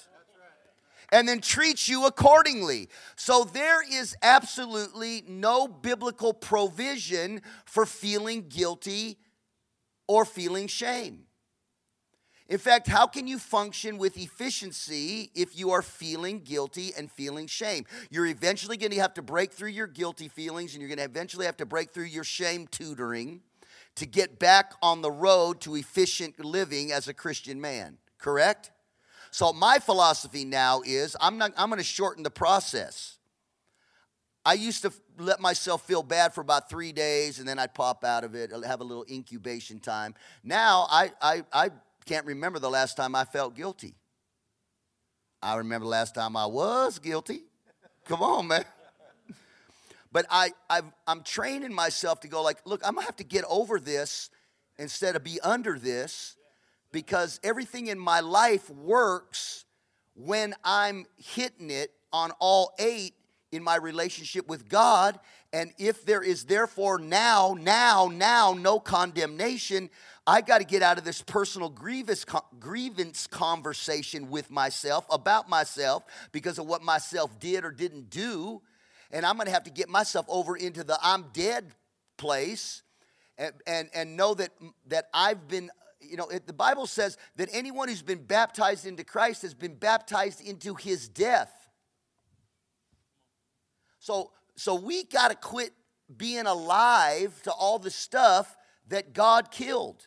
And 1.11 1.27
then 1.27 1.41
treats 1.41 1.89
you 1.89 2.05
accordingly. 2.05 2.91
So 3.17 3.45
there 3.45 3.81
is 3.91 4.15
absolutely 4.23 5.25
no 5.27 5.67
biblical 5.67 6.35
provision 6.35 7.41
for 7.65 7.87
feeling 7.87 8.49
guilty 8.51 9.17
or 10.07 10.27
feeling 10.27 10.67
shame. 10.67 11.21
In 12.51 12.59
fact, 12.59 12.87
how 12.87 13.07
can 13.07 13.27
you 13.27 13.39
function 13.39 13.97
with 13.97 14.19
efficiency 14.19 15.31
if 15.35 15.59
you 15.59 15.71
are 15.71 15.81
feeling 15.81 16.41
guilty 16.41 16.93
and 16.99 17.11
feeling 17.11 17.47
shame? 17.47 17.87
You're 18.11 18.27
eventually 18.27 18.77
going 18.77 18.93
to 18.93 19.01
have 19.01 19.15
to 19.15 19.23
break 19.23 19.53
through 19.53 19.71
your 19.71 19.87
guilty 19.87 20.29
feelings 20.29 20.75
and 20.75 20.83
you're 20.83 20.89
going 20.89 20.99
to 20.99 21.05
eventually 21.05 21.47
have 21.47 21.57
to 21.59 21.67
break 21.67 21.93
through 21.93 22.05
your 22.05 22.25
shame 22.25 22.67
tutoring 22.67 23.41
to 23.99 24.07
get 24.07 24.39
back 24.39 24.73
on 24.83 25.03
the 25.03 25.11
road 25.11 25.61
to 25.63 25.77
efficient 25.77 26.45
living 26.45 26.93
as 26.93 27.09
a 27.09 27.15
Christian 27.15 27.61
man. 27.61 27.99
Correct? 28.19 28.71
So 29.31 29.53
my 29.53 29.79
philosophy 29.79 30.45
now 30.45 30.83
is 30.85 31.17
I'm 31.21 31.39
not 31.39 31.53
I'm 31.57 31.69
going 31.69 31.79
to 31.79 31.85
shorten 31.85 32.23
the 32.23 32.31
process. 32.31 33.19
I 34.45 34.55
used 34.55 34.83
to 34.83 34.93
let 35.19 35.41
myself 35.41 35.87
feel 35.87 36.03
bad 36.03 36.33
for 36.33 36.41
about 36.41 36.71
three 36.71 36.93
days 36.93 37.39
and 37.39 37.47
then 37.47 37.59
I'd 37.59 37.75
pop 37.75 38.03
out 38.03 38.25
of 38.25 38.35
it, 38.35 38.51
have 38.65 38.81
a 38.81 38.85
little 38.85 39.05
incubation 39.11 39.79
time. 39.79 40.15
Now 40.43 40.87
I, 40.91 41.13
I, 41.21 41.45
I 41.53 41.71
can't 42.07 42.25
remember 42.25 42.59
the 42.59 42.71
last 42.71 42.97
time 42.97 43.15
I 43.15 43.25
felt 43.25 43.55
guilty. 43.55 43.95
I 45.43 45.57
remember 45.57 45.85
the 45.85 45.91
last 45.91 46.15
time 46.15 46.37
I 46.37 46.47
was 46.47 46.99
guilty. 46.99 47.43
Come 48.07 48.23
on, 48.23 48.49
man. 48.49 48.65
But 50.11 50.27
I, 50.31 50.53
i 50.71 50.81
am 51.07 51.23
training 51.23 51.73
myself 51.73 52.21
to 52.21 52.29
go 52.29 52.43
like, 52.43 52.59
look, 52.65 52.81
I'm 52.85 52.95
gonna 52.95 53.07
have 53.07 53.17
to 53.17 53.25
get 53.25 53.45
over 53.49 53.79
this 53.79 54.31
instead 54.79 55.17
of 55.17 55.25
be 55.25 55.41
under 55.41 55.79
this, 55.79 56.37
because 56.93 57.41
everything 57.43 57.89
in 57.89 57.99
my 57.99 58.21
life 58.21 58.71
works 58.71 59.65
when 60.15 60.55
I'm 60.65 61.07
hitting 61.17 61.71
it 61.71 61.93
on 62.13 62.33
all 62.39 62.73
eight 62.79 63.15
in 63.53 63.63
my 63.63 63.77
relationship 63.77 64.49
with 64.49 64.69
God. 64.69 65.19
And 65.53 65.73
if 65.79 66.05
there 66.05 66.23
is 66.23 66.45
therefore 66.45 66.99
now, 66.99 67.57
now, 67.59 68.11
now 68.13 68.53
no 68.53 68.79
condemnation, 68.79 69.91
I 70.27 70.43
got 70.43 70.59
to 70.59 70.65
get 70.65 70.83
out 70.83 70.99
of 70.99 71.05
this 71.05 71.23
personal 71.23 71.71
grievous, 71.71 72.27
grievance 72.61 73.27
conversation 73.27 74.29
with 74.29 74.51
myself 74.51 75.07
about 75.11 75.49
myself 75.49 76.05
because 76.33 76.59
of 76.59 76.67
what 76.67 76.83
myself 76.83 77.39
did 77.41 77.65
or 77.65 77.71
didn't 77.71 78.11
do. 78.11 78.61
And 79.11 79.25
I'm 79.25 79.37
going 79.37 79.47
to 79.47 79.53
have 79.53 79.65
to 79.65 79.71
get 79.71 79.89
myself 79.89 80.27
over 80.29 80.57
into 80.57 80.85
the 80.85 80.99
I'm 81.03 81.27
dead 81.33 81.75
place 82.17 82.83
and, 83.39 83.53
and, 83.67 83.89
and 83.95 84.17
know 84.17 84.35
that, 84.35 84.51
that 84.89 85.09
I've 85.15 85.49
been, 85.49 85.71
you 86.01 86.17
know, 86.17 86.29
it, 86.29 86.47
the 86.47 86.53
Bible 86.53 86.87
says 86.87 87.17
that 87.37 87.49
anyone 87.53 87.89
who's 87.89 88.03
been 88.03 88.23
baptized 88.25 88.87
into 88.87 89.05
Christ 89.05 89.43
has 89.43 89.55
been 89.55 89.75
baptized 89.75 90.41
into 90.41 90.75
his 90.75 91.09
death. 91.09 91.53
So, 93.99 94.33
so 94.57 94.75
we 94.75 95.05
got 95.05 95.29
to 95.29 95.37
quit 95.37 95.73
being 96.15 96.47
alive 96.47 97.41
to 97.45 97.53
all 97.53 97.79
the 97.79 97.91
stuff 97.91 98.57
that 98.89 99.13
God 99.13 99.51
killed. 99.51 100.07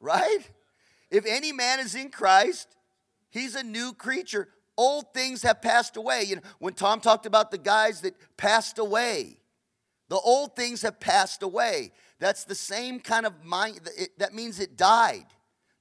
Right? 0.00 0.50
If 1.10 1.26
any 1.26 1.52
man 1.52 1.80
is 1.80 1.94
in 1.94 2.10
Christ, 2.10 2.76
he's 3.30 3.54
a 3.54 3.62
new 3.62 3.92
creature. 3.92 4.48
Old 4.80 5.12
things 5.12 5.42
have 5.42 5.60
passed 5.60 5.98
away. 5.98 6.22
You 6.22 6.36
know, 6.36 6.42
when 6.58 6.72
Tom 6.72 7.02
talked 7.02 7.26
about 7.26 7.50
the 7.50 7.58
guys 7.58 8.00
that 8.00 8.14
passed 8.38 8.78
away, 8.78 9.36
the 10.08 10.16
old 10.16 10.56
things 10.56 10.80
have 10.80 10.98
passed 10.98 11.42
away. 11.42 11.92
That's 12.18 12.44
the 12.44 12.54
same 12.54 12.98
kind 12.98 13.26
of 13.26 13.44
mind, 13.44 13.80
that 14.16 14.32
means 14.32 14.58
it 14.58 14.78
died. 14.78 15.26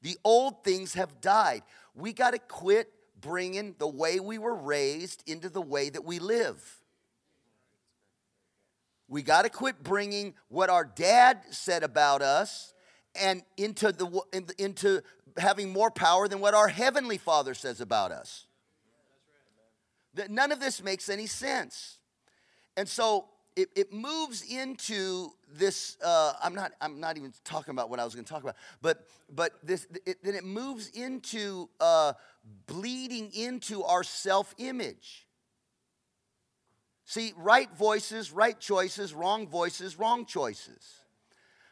The 0.01 0.17
old 0.25 0.65
things 0.65 0.95
have 0.95 1.21
died. 1.21 1.61
We 1.95 2.11
got 2.11 2.31
to 2.31 2.39
quit 2.39 2.91
bringing 3.21 3.73
the 3.79 3.87
way 3.87 4.19
we 4.19 4.37
were 4.37 4.53
raised 4.53 5.23
into 5.25 5.47
the 5.47 5.61
way 5.61 5.89
that 5.89 6.03
we 6.03 6.19
live. 6.19 6.61
We 9.07 9.21
got 9.21 9.43
to 9.43 9.49
quit 9.49 9.81
bringing 9.81 10.33
what 10.49 10.69
our 10.69 10.83
dad 10.83 11.39
said 11.51 11.83
about 11.83 12.21
us 12.21 12.73
and 13.15 13.43
into 13.55 13.93
the 13.93 14.51
into 14.57 15.03
having 15.37 15.71
more 15.71 15.89
power 15.89 16.27
than 16.27 16.41
what 16.41 16.53
our 16.53 16.67
heavenly 16.67 17.17
Father 17.17 17.53
says 17.53 17.79
about 17.79 18.11
us. 18.11 18.45
That 20.15 20.31
none 20.31 20.51
of 20.51 20.59
this 20.59 20.81
makes 20.81 21.09
any 21.09 21.27
sense, 21.27 21.99
and 22.75 22.87
so 22.87 23.29
it, 23.55 23.69
it 23.75 23.93
moves 23.93 24.41
into 24.41 25.31
this. 25.53 25.97
Uh, 26.03 26.33
I'm 26.41 26.55
not. 26.55 26.71
I'm 26.81 26.99
not 26.99 27.17
even 27.17 27.33
talking 27.43 27.71
about 27.71 27.89
what 27.89 27.99
I 27.99 28.05
was 28.05 28.15
going 28.15 28.25
to 28.25 28.31
talk 28.31 28.43
about, 28.43 28.55
but 28.81 29.05
but 29.29 29.53
this. 29.63 29.87
It, 30.05 30.23
then 30.23 30.35
it 30.35 30.43
moves 30.43 30.89
into 30.89 31.69
uh, 31.79 32.13
bleeding 32.65 33.31
into 33.33 33.83
our 33.83 34.03
self-image. 34.03 35.27
See, 37.05 37.33
right 37.37 37.69
voices, 37.75 38.31
right 38.31 38.59
choices, 38.59 39.13
wrong 39.13 39.47
voices, 39.47 39.97
wrong 39.97 40.25
choices. 40.25 40.99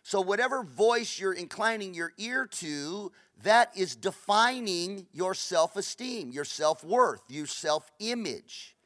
So, 0.08 0.22
whatever 0.22 0.64
voice 0.64 1.20
you're 1.20 1.34
inclining 1.34 1.94
your 1.94 2.14
ear 2.18 2.48
to, 2.60 3.12
that 3.44 3.74
is 3.76 3.94
defining 3.94 5.06
your 5.12 5.34
self 5.34 5.76
esteem, 5.76 6.32
your 6.32 6.46
self 6.46 6.82
worth, 6.82 7.24
your 7.28 7.46
self 7.46 7.92
image. 8.00 8.78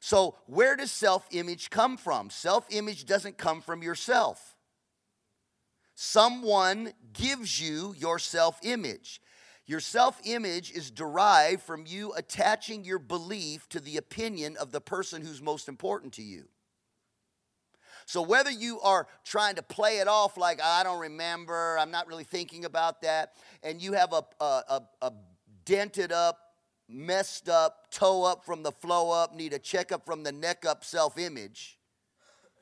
So, 0.00 0.36
where 0.46 0.76
does 0.76 0.90
self 0.90 1.26
image 1.32 1.68
come 1.68 1.98
from? 1.98 2.30
Self 2.30 2.64
image 2.70 3.04
doesn't 3.04 3.36
come 3.36 3.60
from 3.60 3.82
yourself. 3.82 4.56
Someone 5.96 6.94
gives 7.12 7.60
you 7.60 7.94
your 7.98 8.18
self 8.18 8.58
image. 8.62 9.20
Your 9.66 9.80
self 9.80 10.18
image 10.24 10.72
is 10.72 10.90
derived 10.90 11.60
from 11.60 11.84
you 11.86 12.14
attaching 12.14 12.86
your 12.86 12.98
belief 12.98 13.68
to 13.68 13.80
the 13.80 13.98
opinion 13.98 14.56
of 14.56 14.72
the 14.72 14.80
person 14.80 15.20
who's 15.20 15.42
most 15.42 15.68
important 15.68 16.14
to 16.14 16.22
you. 16.22 16.48
So 18.10 18.22
whether 18.22 18.50
you 18.50 18.80
are 18.80 19.06
trying 19.22 19.54
to 19.54 19.62
play 19.62 19.98
it 19.98 20.08
off 20.08 20.36
like, 20.36 20.58
oh, 20.60 20.68
I 20.68 20.82
don't 20.82 20.98
remember, 20.98 21.78
I'm 21.78 21.92
not 21.92 22.08
really 22.08 22.24
thinking 22.24 22.64
about 22.64 23.02
that, 23.02 23.34
and 23.62 23.80
you 23.80 23.92
have 23.92 24.12
a, 24.12 24.24
a, 24.40 24.44
a, 24.44 24.82
a 25.02 25.12
dented 25.64 26.10
up, 26.10 26.36
messed 26.88 27.48
up, 27.48 27.88
toe 27.92 28.24
up 28.24 28.44
from 28.44 28.64
the 28.64 28.72
flow 28.72 29.12
up, 29.12 29.32
need 29.36 29.52
a 29.52 29.60
checkup 29.60 30.04
from 30.04 30.24
the 30.24 30.32
neck 30.32 30.66
up 30.66 30.82
self 30.82 31.18
image 31.18 31.78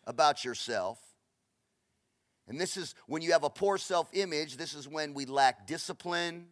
about 0.04 0.44
yourself. 0.44 1.00
And 2.46 2.60
this 2.60 2.76
is 2.76 2.94
when 3.06 3.22
you 3.22 3.32
have 3.32 3.42
a 3.42 3.48
poor 3.48 3.78
self 3.78 4.10
image, 4.12 4.58
this 4.58 4.74
is 4.74 4.86
when 4.86 5.14
we 5.14 5.24
lack 5.24 5.66
discipline. 5.66 6.48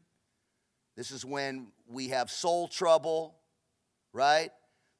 This 0.96 1.10
is 1.10 1.22
when 1.22 1.66
we 1.86 2.08
have 2.08 2.30
soul 2.30 2.66
trouble, 2.66 3.36
right? 4.14 4.52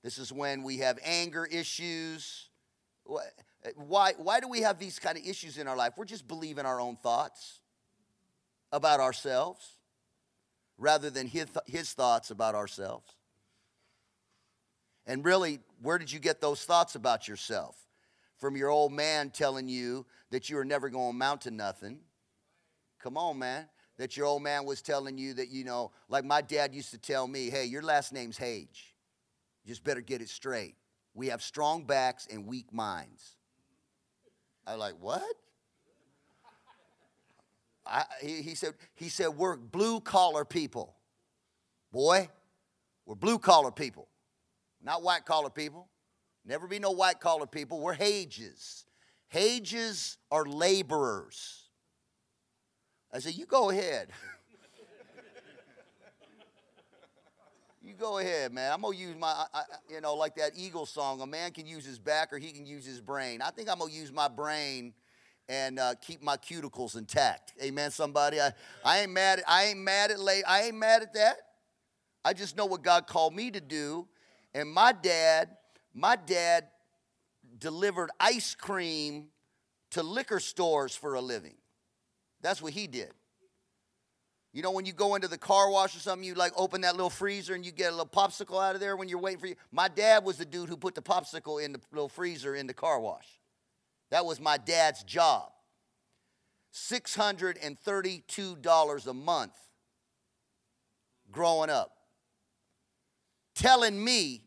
This 0.05 0.19
is 0.19 0.31
when 0.31 0.65
we 0.65 0.77
have 0.81 0.99
anger 1.03 1.47
issues. 1.47 2.51
Why, 3.75 4.13
why 4.19 4.41
do 4.41 4.49
we 4.49 4.61
have 4.61 4.79
these 4.79 4.99
kind 4.99 5.19
of 5.19 5.27
issues 5.27 5.59
in 5.59 5.67
our 5.67 5.77
life? 5.77 5.95
We're 5.97 6.05
just 6.05 6.29
believing 6.29 6.65
our 6.67 6.81
own 6.81 6.97
thoughts 6.97 7.61
about 8.73 9.01
ourselves 9.01 9.69
rather 10.79 11.11
than 11.11 11.27
his, 11.27 11.47
his 11.67 11.93
thoughts 11.93 12.31
about 12.31 12.55
ourselves. 12.55 13.11
And 15.07 15.25
really, 15.25 15.61
where 15.81 15.99
did 15.99 16.13
you 16.13 16.19
get 16.19 16.41
those 16.41 16.65
thoughts 16.65 16.95
about 16.95 17.29
yourself? 17.29 17.77
From 18.37 18.57
your 18.57 18.71
old 18.71 18.93
man 18.93 19.31
telling 19.31 19.69
you 19.69 20.05
that 20.31 20.51
you 20.51 20.57
were 20.57 20.65
never 20.65 20.91
going 20.91 21.13
to 21.13 21.17
amount 21.17 21.43
to 21.43 21.51
nothing. 21.51 22.01
Come 23.01 23.17
on, 23.17 23.39
man. 23.39 23.67
That 23.99 24.17
your 24.17 24.27
old 24.27 24.43
man 24.43 24.67
was 24.67 24.83
telling 24.83 25.17
you 25.17 25.33
that, 25.35 25.49
you 25.49 25.65
know, 25.65 25.93
like 26.09 26.25
my 26.25 26.43
dad 26.43 26.75
used 26.75 26.91
to 26.91 26.99
tell 26.99 27.27
me, 27.27 27.49
hey, 27.49 27.65
your 27.65 27.83
last 27.83 28.13
name's 28.13 28.37
Hage. 28.37 28.95
You 29.65 29.71
just 29.71 29.85
better 29.85 30.03
get 30.03 30.21
it 30.21 30.29
straight. 30.29 30.75
We 31.15 31.29
have 31.29 31.43
strong 31.43 31.85
backs 31.85 32.27
and 32.31 32.47
weak 32.47 32.73
minds. 32.73 33.36
I 34.67 34.73
was 34.73 34.81
like, 34.81 34.95
what? 35.01 35.23
I, 37.87 38.05
he, 38.21 38.43
he, 38.43 38.55
said, 38.55 38.75
he 38.95 39.09
said, 39.09 39.29
we're 39.29 39.57
blue 39.57 40.01
collar 40.01 40.45
people. 40.45 40.97
Boy, 41.93 42.29
we're 43.05 43.15
blue 43.15 43.39
collar 43.39 43.71
people, 43.71 44.09
not 44.83 45.03
white 45.03 45.25
collar 45.25 45.51
people. 45.51 45.89
Never 46.45 46.67
be 46.67 46.79
no 46.79 46.91
white 46.91 47.21
collar 47.21 47.47
people. 47.47 47.81
We're 47.81 47.95
Hages. 47.95 48.85
Hages 49.29 50.19
are 50.31 50.45
laborers. 50.45 51.65
I 53.13 53.19
said, 53.19 53.35
You 53.35 53.47
go 53.47 53.71
ahead. 53.71 54.09
you 57.87 57.95
go 57.95 58.19
ahead, 58.19 58.53
man. 58.53 58.73
I'm 58.73 58.83
gonna 58.83 58.97
use 58.97 59.15
my, 59.17 59.47
I, 59.55 59.63
you 59.89 60.01
know, 60.01 60.15
like 60.15 60.35
that 60.37 60.53
Eagle 60.57 60.87
song. 60.87 61.21
A 61.21 61.27
man 61.27 61.53
can 61.53 61.67
use 61.67 61.85
his 61.87 62.01
back 62.01 62.33
or 62.33 62.39
he 62.39 62.51
can 62.51 62.67
use 62.67 62.85
his 62.85 63.01
brain. 63.01 63.41
I 63.41 63.51
think 63.51 63.71
I'm 63.71 63.79
gonna 63.79 63.93
use 63.93 64.13
my 64.13 64.27
brain 64.27 64.93
and 65.49 65.79
uh, 65.79 65.95
keep 66.01 66.21
my 66.21 66.37
cuticles 66.37 66.97
intact. 66.97 67.55
Amen. 67.63 67.93
Somebody, 67.93 68.41
I, 68.41 68.51
I 68.85 69.01
ain't 69.01 69.13
mad. 69.13 69.39
At, 69.39 69.45
I 69.49 69.67
ain't 69.67 69.79
mad 69.79 70.11
at 70.11 70.19
late. 70.19 70.43
I 70.49 70.63
ain't 70.63 70.77
mad 70.77 71.03
at 71.03 71.15
that. 71.15 71.37
I 72.25 72.33
just 72.33 72.57
know 72.57 72.67
what 72.67 72.83
God 72.83 73.07
called 73.07 73.35
me 73.35 73.53
to 73.53 73.61
do. 73.61 74.09
And 74.53 74.69
my 74.69 74.93
dad, 74.93 75.51
my 75.95 76.17
dad 76.17 76.67
delivered 77.59 78.11
ice 78.19 78.57
cream 78.57 79.29
to 79.91 80.03
liquor 80.03 80.41
stores 80.41 80.97
for 80.97 81.15
a 81.15 81.21
living. 81.21 81.55
That's 82.43 82.61
what 82.61 82.73
he 82.73 82.89
did. 82.89 83.13
You 84.57 84.63
know, 84.63 84.71
when 84.71 84.87
you 84.87 84.95
go 84.95 85.17
into 85.17 85.29
the 85.29 85.37
car 85.37 85.71
wash 85.71 85.95
or 85.95 85.99
something, 85.99 86.27
you 86.27 86.33
like 86.33 86.55
open 86.57 86.81
that 86.81 86.95
little 86.95 87.11
freezer 87.11 87.53
and 87.53 87.63
you 87.63 87.73
get 87.73 87.89
a 87.89 87.91
little 87.91 88.07
popsicle 88.07 88.59
out 88.59 88.75
of 88.75 88.81
there 88.81 88.97
when 88.97 89.07
you're 89.07 89.19
waiting 89.19 89.39
for 89.39 89.49
you. 89.49 89.55
My 89.71 89.87
dad 89.87 90.25
was 90.25 90.39
the 90.39 90.47
dude 90.47 90.71
who 90.71 90.79
put 90.79 90.95
the 90.95 91.03
popsicle 91.03 91.63
in 91.63 91.73
the 91.73 91.81
little 91.93 92.09
freezer 92.09 92.55
in 92.55 92.67
the 92.67 92.73
car 92.73 92.99
wash. 92.99 93.27
That 94.11 94.25
was 94.25 94.41
my 94.41 94.57
dad's 94.57 95.03
job. 95.03 95.51
$632 96.73 99.07
a 99.07 99.13
month 99.13 99.53
growing 101.31 101.69
up. 101.69 101.93
Telling 103.55 104.03
me 104.03 104.41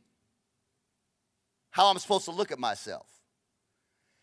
how 1.70 1.86
I'm 1.86 2.00
supposed 2.00 2.25
to 2.25 2.32
look 2.32 2.51
at 2.51 2.58
myself. 2.58 3.06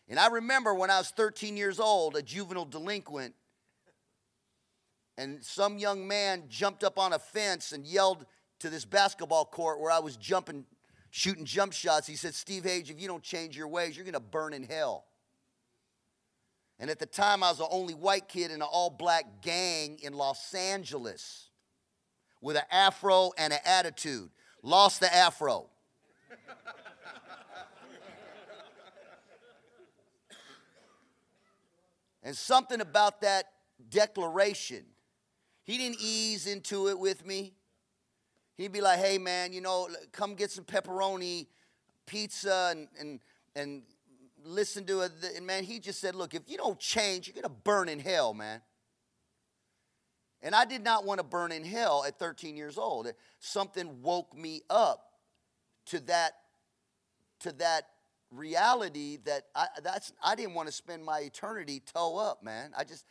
And 0.08 0.18
I 0.18 0.26
remember 0.26 0.74
when 0.74 0.90
I 0.90 0.98
was 0.98 1.10
13 1.10 1.56
years 1.56 1.78
old, 1.78 2.16
a 2.16 2.22
juvenile 2.22 2.64
delinquent, 2.64 3.36
and 5.18 5.42
some 5.42 5.78
young 5.78 6.06
man 6.06 6.44
jumped 6.48 6.84
up 6.84 6.98
on 6.98 7.12
a 7.12 7.18
fence 7.18 7.72
and 7.72 7.86
yelled 7.86 8.26
to 8.58 8.70
this 8.70 8.84
basketball 8.84 9.44
court 9.46 9.80
where 9.80 9.90
I 9.90 9.98
was 9.98 10.16
jumping, 10.16 10.66
shooting 11.10 11.44
jump 11.44 11.72
shots. 11.72 12.06
He 12.06 12.16
said, 12.16 12.34
Steve 12.34 12.64
Hage, 12.64 12.90
if 12.90 13.00
you 13.00 13.08
don't 13.08 13.22
change 13.22 13.56
your 13.56 13.68
ways, 13.68 13.96
you're 13.96 14.04
going 14.04 14.14
to 14.14 14.20
burn 14.20 14.52
in 14.52 14.62
hell. 14.62 15.06
And 16.78 16.90
at 16.90 16.98
the 16.98 17.06
time, 17.06 17.42
I 17.42 17.48
was 17.48 17.56
the 17.58 17.68
only 17.68 17.94
white 17.94 18.28
kid 18.28 18.50
in 18.50 18.56
an 18.56 18.68
all 18.70 18.90
black 18.90 19.40
gang 19.40 19.98
in 20.02 20.12
Los 20.12 20.52
Angeles 20.52 21.48
with 22.42 22.56
an 22.56 22.64
afro 22.70 23.32
and 23.38 23.54
an 23.54 23.60
attitude. 23.64 24.28
Lost 24.62 25.00
the 25.00 25.14
afro. 25.14 25.70
and 32.22 32.36
something 32.36 32.82
about 32.82 33.22
that 33.22 33.46
declaration, 33.88 34.84
he 35.66 35.76
didn't 35.76 35.98
ease 36.00 36.46
into 36.46 36.88
it 36.88 36.98
with 36.98 37.26
me. 37.26 37.52
He'd 38.56 38.72
be 38.72 38.80
like, 38.80 38.98
hey, 38.98 39.18
man, 39.18 39.52
you 39.52 39.60
know, 39.60 39.88
come 40.12 40.34
get 40.34 40.50
some 40.50 40.64
pepperoni 40.64 41.48
pizza 42.06 42.68
and, 42.70 42.88
and, 42.98 43.20
and 43.54 43.82
listen 44.44 44.86
to 44.86 45.00
it. 45.00 45.12
And 45.36 45.46
man, 45.46 45.64
he 45.64 45.78
just 45.78 46.00
said, 46.00 46.14
Look, 46.14 46.34
if 46.34 46.42
you 46.46 46.56
don't 46.56 46.78
change, 46.78 47.26
you're 47.26 47.34
going 47.34 47.42
to 47.42 47.60
burn 47.64 47.88
in 47.88 47.98
hell, 47.98 48.32
man. 48.32 48.62
And 50.42 50.54
I 50.54 50.64
did 50.64 50.84
not 50.84 51.04
want 51.04 51.18
to 51.18 51.24
burn 51.24 51.50
in 51.50 51.64
hell 51.64 52.04
at 52.06 52.18
13 52.18 52.56
years 52.56 52.78
old. 52.78 53.12
Something 53.40 54.02
woke 54.02 54.36
me 54.36 54.62
up 54.70 55.10
to 55.86 56.00
that, 56.00 56.34
to 57.40 57.52
that 57.52 57.88
reality 58.30 59.18
that 59.24 59.44
I, 59.54 59.66
that's, 59.82 60.12
I 60.22 60.34
didn't 60.34 60.54
want 60.54 60.68
to 60.68 60.72
spend 60.72 61.04
my 61.04 61.20
eternity 61.20 61.80
toe 61.80 62.18
up, 62.18 62.42
man. 62.42 62.72
I 62.76 62.84
just, 62.84 63.06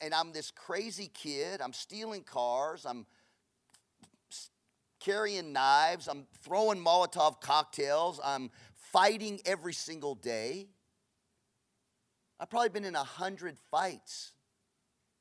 and 0.00 0.14
I'm 0.14 0.32
this 0.32 0.50
crazy 0.50 1.10
kid. 1.12 1.60
I'm 1.60 1.72
stealing 1.72 2.22
cars. 2.22 2.86
I'm 2.86 3.06
carrying 5.00 5.52
knives. 5.52 6.08
I'm 6.08 6.26
throwing 6.42 6.78
Molotov 6.78 7.40
cocktails. 7.40 8.20
I'm 8.22 8.50
fighting 8.92 9.40
every 9.46 9.72
single 9.72 10.14
day. 10.14 10.68
I've 12.38 12.48
probably 12.48 12.70
been 12.70 12.84
in 12.84 12.94
a 12.94 13.04
hundred 13.04 13.58
fights, 13.70 14.32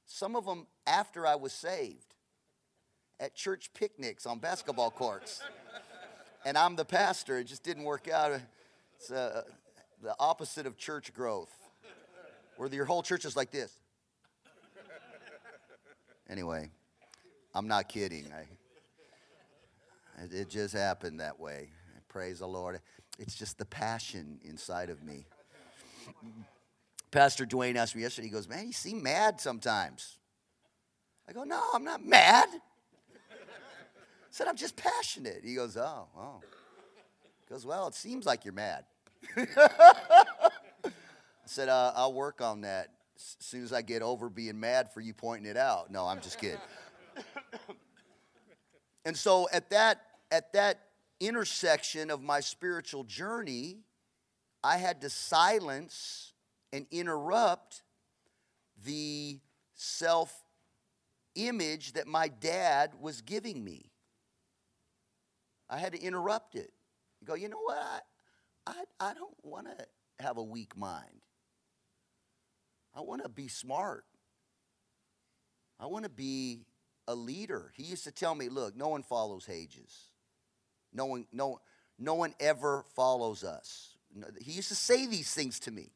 some 0.05 0.35
of 0.35 0.45
them 0.45 0.67
after 0.87 1.27
I 1.27 1.35
was 1.35 1.51
saved, 1.51 2.13
at 3.19 3.35
church 3.35 3.71
picnics 3.73 4.25
on 4.25 4.39
basketball 4.39 4.89
courts. 4.89 5.41
and 6.45 6.57
I'm 6.57 6.77
the 6.77 6.85
pastor. 6.85 7.37
It 7.39 7.45
just 7.45 7.63
didn't 7.63 7.83
work 7.83 8.07
out. 8.07 8.39
It's 8.95 9.11
uh, 9.11 9.43
the 10.01 10.15
opposite 10.17 10.65
of 10.65 10.77
church 10.77 11.13
growth, 11.13 11.51
where 12.55 12.73
your 12.73 12.85
whole 12.85 13.03
church 13.03 13.25
is 13.25 13.35
like 13.35 13.51
this. 13.51 13.73
Anyway, 16.29 16.69
I'm 17.55 17.67
not 17.67 17.89
kidding. 17.89 18.31
I, 18.31 18.45
it 20.31 20.49
just 20.49 20.75
happened 20.75 21.19
that 21.19 21.39
way. 21.39 21.69
Praise 22.07 22.39
the 22.39 22.47
Lord. 22.47 22.79
It's 23.17 23.35
just 23.35 23.57
the 23.57 23.65
passion 23.65 24.39
inside 24.43 24.89
of 24.89 25.03
me. 25.03 25.25
Pastor 27.11 27.45
Dwayne 27.45 27.75
asked 27.75 27.95
me 27.95 28.03
yesterday, 28.03 28.27
he 28.27 28.31
goes, 28.31 28.47
Man, 28.47 28.67
you 28.67 28.73
seem 28.73 29.01
mad 29.01 29.41
sometimes. 29.41 30.17
I 31.27 31.33
go, 31.33 31.43
No, 31.43 31.61
I'm 31.73 31.83
not 31.83 32.05
mad. 32.05 32.47
I 32.51 34.31
said, 34.31 34.47
I'm 34.47 34.55
just 34.55 34.75
passionate. 34.75 35.41
He 35.43 35.55
goes, 35.55 35.75
Oh, 35.75 36.07
oh. 36.15 36.41
He 37.47 37.53
goes, 37.53 37.65
Well, 37.65 37.87
it 37.87 37.95
seems 37.95 38.25
like 38.25 38.45
you're 38.45 38.53
mad. 38.53 38.85
I 39.37 40.91
said, 41.45 41.67
uh, 41.67 41.91
I'll 41.95 42.13
work 42.13 42.41
on 42.41 42.61
that 42.61 42.89
as 43.19 43.45
soon 43.45 43.63
as 43.63 43.73
I 43.73 43.81
get 43.81 44.01
over 44.01 44.29
being 44.29 44.59
mad 44.59 44.93
for 44.93 45.01
you 45.01 45.13
pointing 45.13 45.49
it 45.49 45.57
out. 45.57 45.91
No, 45.91 46.05
I'm 46.05 46.21
just 46.21 46.39
kidding. 46.39 46.59
and 49.05 49.15
so 49.15 49.47
at 49.51 49.69
that, 49.71 50.01
at 50.31 50.53
that 50.53 50.79
intersection 51.19 52.11
of 52.11 52.21
my 52.21 52.39
spiritual 52.39 53.03
journey, 53.03 53.79
I 54.63 54.77
had 54.77 55.01
to 55.01 55.09
silence 55.09 56.33
and 56.71 56.85
interrupt 56.91 57.83
the 58.85 59.39
self 59.75 60.43
image 61.35 61.93
that 61.93 62.07
my 62.07 62.29
dad 62.29 62.91
was 63.01 63.21
giving 63.21 63.63
me. 63.63 63.91
I 65.69 65.77
had 65.77 65.91
to 65.93 66.01
interrupt 66.01 66.55
it. 66.55 66.71
Go, 67.25 67.35
you 67.35 67.49
know 67.49 67.59
what? 67.61 67.77
I, 67.77 68.71
I, 68.99 69.09
I 69.11 69.13
don't 69.13 69.35
want 69.43 69.67
to 69.67 69.85
have 70.23 70.37
a 70.37 70.43
weak 70.43 70.77
mind. 70.77 71.21
I 72.95 73.01
want 73.01 73.23
to 73.23 73.29
be 73.29 73.47
smart. 73.47 74.05
I 75.79 75.85
want 75.85 76.03
to 76.03 76.09
be 76.09 76.65
a 77.07 77.15
leader. 77.15 77.71
He 77.75 77.83
used 77.83 78.03
to 78.03 78.11
tell 78.11 78.35
me, 78.35 78.49
look, 78.49 78.75
no 78.75 78.89
one 78.89 79.03
follows 79.03 79.45
Hages. 79.45 80.11
No 80.93 81.05
one, 81.05 81.25
no, 81.31 81.59
no 81.97 82.15
one 82.15 82.33
ever 82.39 82.83
follows 82.95 83.43
us. 83.43 83.95
He 84.41 84.51
used 84.51 84.69
to 84.69 84.75
say 84.75 85.05
these 85.05 85.33
things 85.33 85.59
to 85.61 85.71
me. 85.71 85.91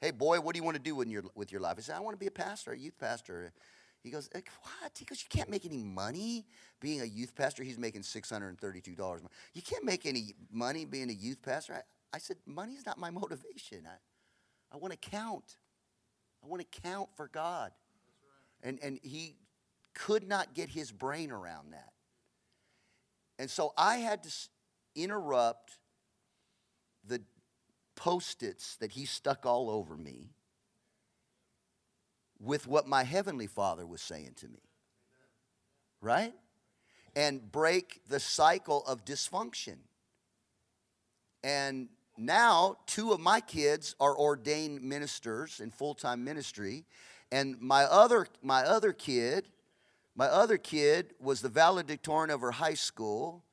Hey, 0.00 0.10
boy, 0.10 0.40
what 0.40 0.54
do 0.54 0.58
you 0.58 0.64
want 0.64 0.76
to 0.76 0.82
do 0.82 1.00
in 1.00 1.10
your, 1.10 1.24
with 1.34 1.50
your 1.50 1.60
life? 1.60 1.76
I 1.78 1.80
said, 1.80 1.96
I 1.96 2.00
want 2.00 2.14
to 2.14 2.20
be 2.20 2.26
a 2.26 2.30
pastor, 2.30 2.72
a 2.72 2.78
youth 2.78 2.98
pastor. 2.98 3.52
He 4.02 4.10
goes, 4.10 4.28
what? 4.32 4.92
He 4.96 5.04
goes, 5.04 5.20
you 5.22 5.28
can't 5.28 5.50
make 5.50 5.64
any 5.64 5.82
money 5.82 6.46
being 6.80 7.00
a 7.00 7.04
youth 7.04 7.34
pastor. 7.34 7.64
He's 7.64 7.78
making 7.78 8.02
$632. 8.02 9.20
You 9.54 9.62
can't 9.62 9.84
make 9.84 10.06
any 10.06 10.34
money 10.52 10.84
being 10.84 11.10
a 11.10 11.14
youth 11.14 11.42
pastor. 11.42 11.74
I, 11.74 11.80
I 12.14 12.18
said, 12.18 12.36
money's 12.46 12.86
not 12.86 12.98
my 12.98 13.10
motivation. 13.10 13.86
I, 13.86 13.96
I 14.74 14.76
want 14.76 14.92
to 14.92 15.10
count. 15.10 15.56
I 16.46 16.48
want 16.48 16.62
to 16.62 16.80
count 16.82 17.08
for 17.16 17.26
God. 17.26 17.72
And, 18.62 18.78
and 18.82 19.00
he 19.02 19.34
could 19.94 20.28
not 20.28 20.54
get 20.54 20.68
his 20.68 20.92
brain 20.92 21.32
around 21.32 21.72
that. 21.72 21.92
And 23.38 23.50
so 23.50 23.72
I 23.76 23.96
had 23.96 24.22
to 24.22 24.30
interrupt 24.94 25.78
the 27.04 27.20
post 27.96 28.42
its 28.42 28.76
that 28.76 28.92
he 28.92 29.06
stuck 29.06 29.44
all 29.44 29.68
over 29.70 29.96
me 29.96 30.30
with 32.38 32.66
what 32.68 32.86
my 32.86 33.02
heavenly 33.02 33.46
father 33.46 33.84
was 33.86 34.00
saying 34.00 34.34
to 34.36 34.48
me. 34.48 34.62
Right? 36.00 36.34
And 37.16 37.50
break 37.50 38.02
the 38.08 38.20
cycle 38.20 38.84
of 38.86 39.04
dysfunction. 39.04 39.78
And 41.42 41.88
now, 42.18 42.76
two 42.86 43.12
of 43.12 43.20
my 43.20 43.40
kids 43.40 43.94
are 44.00 44.16
ordained 44.16 44.82
ministers 44.82 45.60
in 45.60 45.70
full 45.70 45.94
time 45.94 46.24
ministry. 46.24 46.84
And 47.32 47.60
my 47.60 47.84
other, 47.84 48.26
my 48.42 48.62
other 48.62 48.92
kid 48.92 49.48
my 50.16 50.28
other 50.28 50.56
kid 50.56 51.12
was 51.20 51.42
the 51.42 51.50
valedictorian 51.50 52.30
of 52.30 52.40
her 52.40 52.50
high 52.50 52.74
school. 52.74 53.44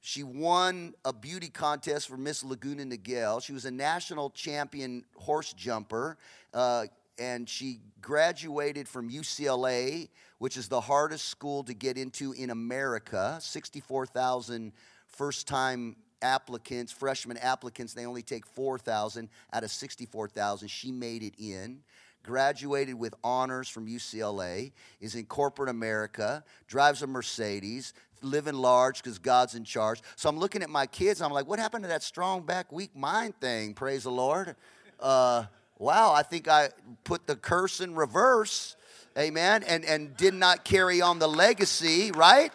She 0.00 0.22
won 0.22 0.94
a 1.04 1.12
beauty 1.12 1.50
contest 1.50 2.08
for 2.08 2.16
Miss 2.16 2.42
Laguna 2.42 2.84
Niguel. 2.84 3.42
She 3.42 3.52
was 3.52 3.66
a 3.66 3.70
national 3.70 4.30
champion 4.30 5.04
horse 5.16 5.52
jumper. 5.52 6.16
Uh, 6.54 6.86
and 7.18 7.46
she 7.46 7.80
graduated 8.00 8.88
from 8.88 9.10
UCLA, 9.10 10.08
which 10.38 10.56
is 10.56 10.66
the 10.66 10.80
hardest 10.80 11.26
school 11.28 11.62
to 11.64 11.74
get 11.74 11.98
into 11.98 12.32
in 12.32 12.48
America. 12.48 13.38
64,000 13.42 14.72
first 15.08 15.46
time 15.46 15.94
applicants, 16.22 16.92
freshman 16.92 17.36
applicants, 17.38 17.94
they 17.94 18.06
only 18.06 18.22
take 18.22 18.46
4,000 18.46 19.28
out 19.52 19.64
of 19.64 19.70
64,000. 19.70 20.68
She 20.68 20.92
made 20.92 21.22
it 21.22 21.34
in 21.38 21.80
graduated 22.22 22.94
with 22.94 23.14
honors 23.24 23.68
from 23.68 23.86
UCLA, 23.86 24.72
is 25.00 25.14
in 25.14 25.26
corporate 25.26 25.68
America, 25.68 26.44
drives 26.68 27.02
a 27.02 27.06
Mercedes, 27.06 27.94
living 28.22 28.54
large 28.54 29.02
because 29.02 29.18
God's 29.18 29.54
in 29.54 29.64
charge. 29.64 30.00
So 30.16 30.28
I'm 30.28 30.38
looking 30.38 30.62
at 30.62 30.70
my 30.70 30.86
kids, 30.86 31.20
I'm 31.20 31.32
like, 31.32 31.46
what 31.46 31.58
happened 31.58 31.84
to 31.84 31.88
that 31.88 32.02
strong 32.02 32.42
back, 32.42 32.72
weak 32.72 32.94
mind 32.96 33.38
thing? 33.40 33.74
Praise 33.74 34.04
the 34.04 34.10
Lord. 34.10 34.54
Uh, 35.00 35.44
wow, 35.78 36.12
I 36.12 36.22
think 36.22 36.48
I 36.48 36.70
put 37.04 37.26
the 37.26 37.34
curse 37.34 37.80
in 37.80 37.94
reverse, 37.94 38.76
amen, 39.18 39.64
and, 39.64 39.84
and 39.84 40.16
did 40.16 40.34
not 40.34 40.64
carry 40.64 41.00
on 41.00 41.18
the 41.18 41.28
legacy, 41.28 42.12
right? 42.12 42.52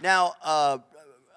Now, 0.00 0.34
uh, 0.44 0.78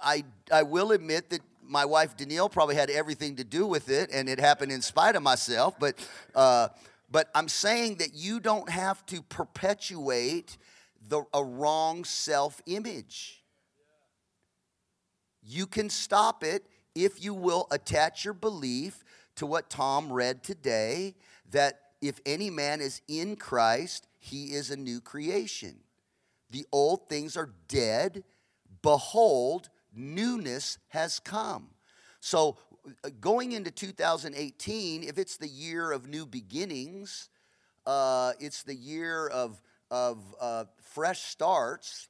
I, 0.02 0.24
I 0.52 0.64
will 0.64 0.92
admit 0.92 1.30
that 1.30 1.42
my 1.62 1.86
wife 1.86 2.18
Danielle 2.18 2.50
probably 2.50 2.76
had 2.76 2.90
everything 2.90 3.36
to 3.36 3.44
do 3.44 3.66
with 3.66 3.90
it, 3.90 4.10
and 4.12 4.28
it 4.28 4.40
happened 4.40 4.72
in 4.72 4.82
spite 4.82 5.16
of 5.16 5.22
myself. 5.22 5.76
But, 5.80 5.96
uh, 6.34 6.70
but 7.12 7.30
I'm 7.36 7.48
saying 7.48 7.96
that 7.96 8.14
you 8.14 8.40
don't 8.40 8.70
have 8.70 9.06
to 9.08 9.22
perpetuate 9.22 10.58
the, 11.08 11.24
a 11.34 11.44
wrong 11.44 12.04
self 12.04 12.62
image. 12.66 13.44
You 15.44 15.68
can 15.68 15.90
stop 15.90 16.44
it 16.44 16.66
if 16.96 17.24
you 17.24 17.34
will 17.34 17.68
attach 17.72 18.26
your 18.26 18.34
belief 18.34 19.04
to 19.36 19.46
what 19.46 19.70
Tom 19.70 20.12
read 20.12 20.44
today 20.44 21.16
that 21.52 21.80
if 22.02 22.20
any 22.26 22.50
man 22.50 22.82
is 22.82 23.02
in 23.08 23.36
Christ, 23.36 24.08
he 24.20 24.54
is 24.54 24.70
a 24.70 24.78
new 24.78 25.02
creation. 25.02 25.78
The 26.52 26.66
old 26.72 27.08
things 27.10 27.38
are 27.38 27.52
dead. 27.68 28.24
Behold, 28.82 29.70
newness 29.96 30.78
has 30.90 31.20
come. 31.20 31.70
So, 32.22 32.58
uh, 33.04 33.10
going 33.22 33.52
into 33.54 33.72
2018, 33.72 35.04
if 35.04 35.18
it's 35.18 35.38
the 35.38 35.48
year 35.48 35.92
of 35.92 36.08
new 36.08 36.26
beginnings, 36.26 37.30
uh, 37.86 38.34
it's 38.40 38.64
the 38.64 38.76
year 38.76 39.28
of, 39.28 39.62
of 39.90 40.20
uh, 40.40 40.66
fresh 40.82 41.22
starts. 41.22 42.08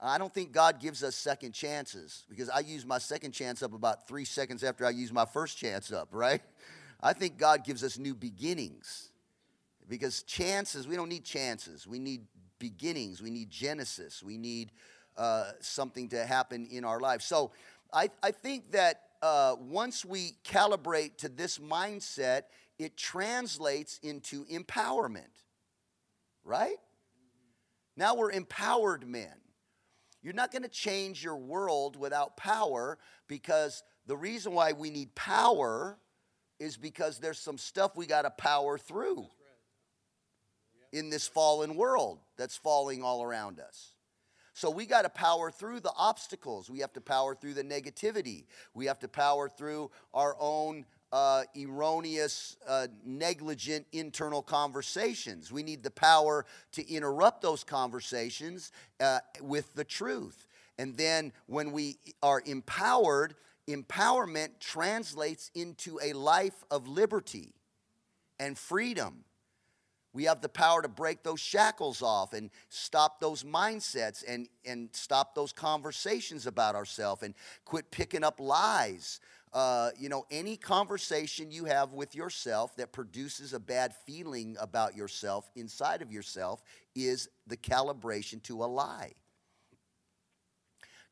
I 0.00 0.18
don't 0.18 0.34
think 0.34 0.52
God 0.52 0.80
gives 0.80 1.04
us 1.04 1.14
second 1.14 1.52
chances 1.52 2.24
because 2.28 2.48
I 2.48 2.60
use 2.60 2.84
my 2.84 2.98
second 2.98 3.32
chance 3.32 3.62
up 3.62 3.72
about 3.72 4.08
three 4.08 4.24
seconds 4.24 4.64
after 4.64 4.84
I 4.84 4.90
use 4.90 5.12
my 5.12 5.24
first 5.24 5.58
chance 5.58 5.92
up, 5.92 6.08
right? 6.12 6.42
I 7.02 7.12
think 7.12 7.38
God 7.38 7.64
gives 7.64 7.82
us 7.82 7.98
new 7.98 8.14
beginnings 8.14 9.10
because 9.88 10.22
chances, 10.22 10.86
we 10.86 10.96
don't 10.96 11.08
need 11.08 11.24
chances. 11.24 11.86
We 11.86 11.98
need 11.98 12.22
beginnings. 12.58 13.20
We 13.20 13.30
need 13.30 13.50
Genesis. 13.50 14.22
We 14.22 14.38
need 14.38 14.72
uh, 15.16 15.50
something 15.60 16.08
to 16.10 16.24
happen 16.24 16.66
in 16.70 16.84
our 16.84 17.00
life. 17.00 17.22
So 17.22 17.52
I, 17.92 18.10
I 18.22 18.30
think 18.30 18.72
that 18.72 19.02
uh, 19.22 19.56
once 19.60 20.04
we 20.04 20.32
calibrate 20.44 21.16
to 21.18 21.28
this 21.28 21.58
mindset, 21.58 22.42
it 22.78 22.96
translates 22.96 24.00
into 24.02 24.44
empowerment, 24.46 25.42
right? 26.44 26.76
Now 27.96 28.14
we're 28.14 28.32
empowered 28.32 29.06
men. 29.06 29.34
You're 30.22 30.34
not 30.34 30.52
going 30.52 30.62
to 30.62 30.68
change 30.68 31.22
your 31.22 31.36
world 31.36 31.96
without 31.96 32.36
power 32.36 32.98
because 33.26 33.82
the 34.06 34.16
reason 34.16 34.52
why 34.52 34.72
we 34.72 34.90
need 34.90 35.14
power 35.14 35.98
is 36.58 36.76
because 36.76 37.18
there's 37.18 37.38
some 37.38 37.58
stuff 37.58 37.96
we 37.96 38.06
got 38.06 38.22
to 38.22 38.30
power 38.30 38.78
through 38.78 39.26
in 40.92 41.10
this 41.10 41.26
fallen 41.26 41.74
world 41.74 42.20
that's 42.36 42.56
falling 42.56 43.02
all 43.02 43.22
around 43.22 43.58
us. 43.58 43.92
So 44.54 44.70
we 44.70 44.86
got 44.86 45.02
to 45.02 45.08
power 45.08 45.50
through 45.50 45.80
the 45.80 45.92
obstacles. 45.96 46.68
We 46.68 46.80
have 46.80 46.92
to 46.92 47.00
power 47.00 47.34
through 47.34 47.54
the 47.54 47.64
negativity. 47.64 48.44
We 48.74 48.86
have 48.86 48.98
to 49.00 49.08
power 49.08 49.48
through 49.48 49.90
our 50.12 50.36
own 50.38 50.84
uh, 51.12 51.44
erroneous, 51.56 52.56
uh, 52.66 52.88
negligent 53.04 53.86
internal 53.92 54.42
conversations. 54.42 55.52
We 55.52 55.62
need 55.62 55.82
the 55.82 55.90
power 55.90 56.46
to 56.72 56.90
interrupt 56.90 57.42
those 57.42 57.64
conversations 57.64 58.72
uh, 59.00 59.20
with 59.40 59.74
the 59.74 59.84
truth. 59.84 60.46
And 60.78 60.96
then 60.96 61.32
when 61.46 61.72
we 61.72 61.98
are 62.22 62.42
empowered, 62.44 63.34
empowerment 63.68 64.58
translates 64.58 65.50
into 65.54 65.98
a 66.02 66.12
life 66.14 66.64
of 66.70 66.88
liberty 66.88 67.54
and 68.40 68.58
freedom 68.58 69.24
we 70.12 70.24
have 70.24 70.40
the 70.40 70.48
power 70.48 70.82
to 70.82 70.88
break 70.88 71.22
those 71.22 71.40
shackles 71.40 72.02
off 72.02 72.32
and 72.34 72.50
stop 72.68 73.20
those 73.20 73.44
mindsets 73.44 74.22
and, 74.26 74.48
and 74.64 74.90
stop 74.92 75.34
those 75.34 75.52
conversations 75.52 76.46
about 76.46 76.74
ourselves 76.74 77.22
and 77.22 77.34
quit 77.64 77.90
picking 77.90 78.22
up 78.22 78.38
lies. 78.38 79.20
Uh, 79.52 79.90
you 79.98 80.08
know, 80.08 80.24
any 80.30 80.56
conversation 80.56 81.50
you 81.50 81.64
have 81.64 81.92
with 81.92 82.14
yourself 82.14 82.74
that 82.76 82.92
produces 82.92 83.52
a 83.52 83.60
bad 83.60 83.94
feeling 84.06 84.56
about 84.60 84.96
yourself 84.96 85.50
inside 85.56 86.02
of 86.02 86.10
yourself 86.10 86.62
is 86.94 87.28
the 87.46 87.56
calibration 87.56 88.42
to 88.42 88.64
a 88.64 88.66
lie. 88.66 89.12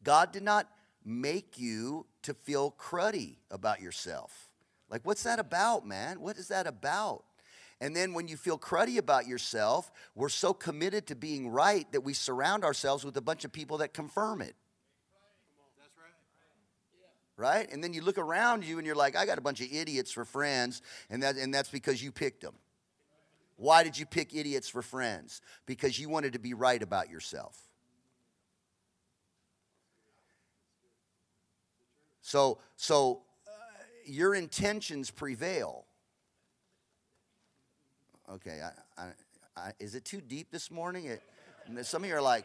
God 0.03 0.33
did 0.33 0.43
not 0.43 0.69
make 1.05 1.59
you 1.59 2.07
to 2.23 2.35
feel 2.35 2.75
cruddy 2.79 3.37
about 3.51 3.81
yourself. 3.81 4.51
Like, 4.91 5.03
what's 5.05 5.23
that 5.23 5.39
about, 5.39 5.87
man? 5.87 6.21
What 6.21 6.37
is 6.37 6.49
that 6.49 6.67
about? 6.67 7.25
And 7.81 7.97
then 7.97 8.13
when 8.13 8.29
you 8.29 8.37
feel 8.37 8.59
cruddy 8.59 8.99
about 8.99 9.27
yourself, 9.27 9.91
we're 10.15 10.29
so 10.29 10.53
committed 10.53 11.07
to 11.07 11.15
being 11.15 11.49
right 11.49 11.91
that 11.93 12.03
we 12.03 12.13
surround 12.13 12.63
ourselves 12.63 13.05
with 13.05 13.17
a 13.17 13.23
bunch 13.23 13.45
of 13.45 13.53
people 13.53 13.79
that 13.79 13.95
confirm 13.95 14.43
it. 14.43 14.55
Right? 17.39 17.73
And 17.73 17.83
then 17.83 17.95
you 17.95 18.03
look 18.03 18.19
around 18.19 18.67
you 18.67 18.77
and 18.77 18.87
you're 18.87 18.95
like, 18.95 19.17
I 19.17 19.25
got 19.25 19.39
a 19.39 19.41
bunch 19.41 19.63
of 19.63 19.69
idiots 19.73 20.13
for 20.13 20.27
friends, 20.27 20.83
and, 21.09 21.23
that, 21.23 21.37
and 21.37 21.55
that's 21.55 21.71
because 21.71 22.03
you 22.03 22.13
picked 22.13 22.43
them. 22.43 22.55
Why 23.57 23.83
did 23.83 23.99
you 23.99 24.05
pick 24.05 24.35
idiots 24.35 24.69
for 24.69 24.83
friends? 24.83 25.41
Because 25.65 25.99
you 25.99 26.11
wanted 26.11 26.35
to 26.35 26.39
be 26.39 26.53
right 26.53 26.83
about 26.83 27.09
yourself. 27.09 27.59
So, 32.21 32.59
so 32.77 33.23
uh, 33.49 33.51
your 34.05 34.35
intentions 34.35 35.11
prevail. 35.11 35.87
Okay, 38.33 38.61
I, 38.63 39.03
I, 39.03 39.09
I, 39.57 39.73
is 39.81 39.97
it 39.97 40.05
too 40.05 40.21
deep 40.21 40.53
this 40.53 40.71
morning? 40.71 41.07
It, 41.07 41.21
some 41.83 42.05
of 42.05 42.09
you 42.09 42.15
are 42.15 42.23
like, 42.23 42.45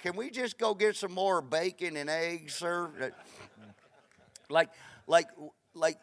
can 0.00 0.16
we 0.16 0.28
just 0.28 0.58
go 0.58 0.74
get 0.74 0.96
some 0.96 1.12
more 1.12 1.40
bacon 1.40 1.96
and 1.96 2.10
eggs, 2.10 2.54
sir? 2.54 2.90
Like, 4.50 4.70
like, 5.06 5.28
like 5.72 5.98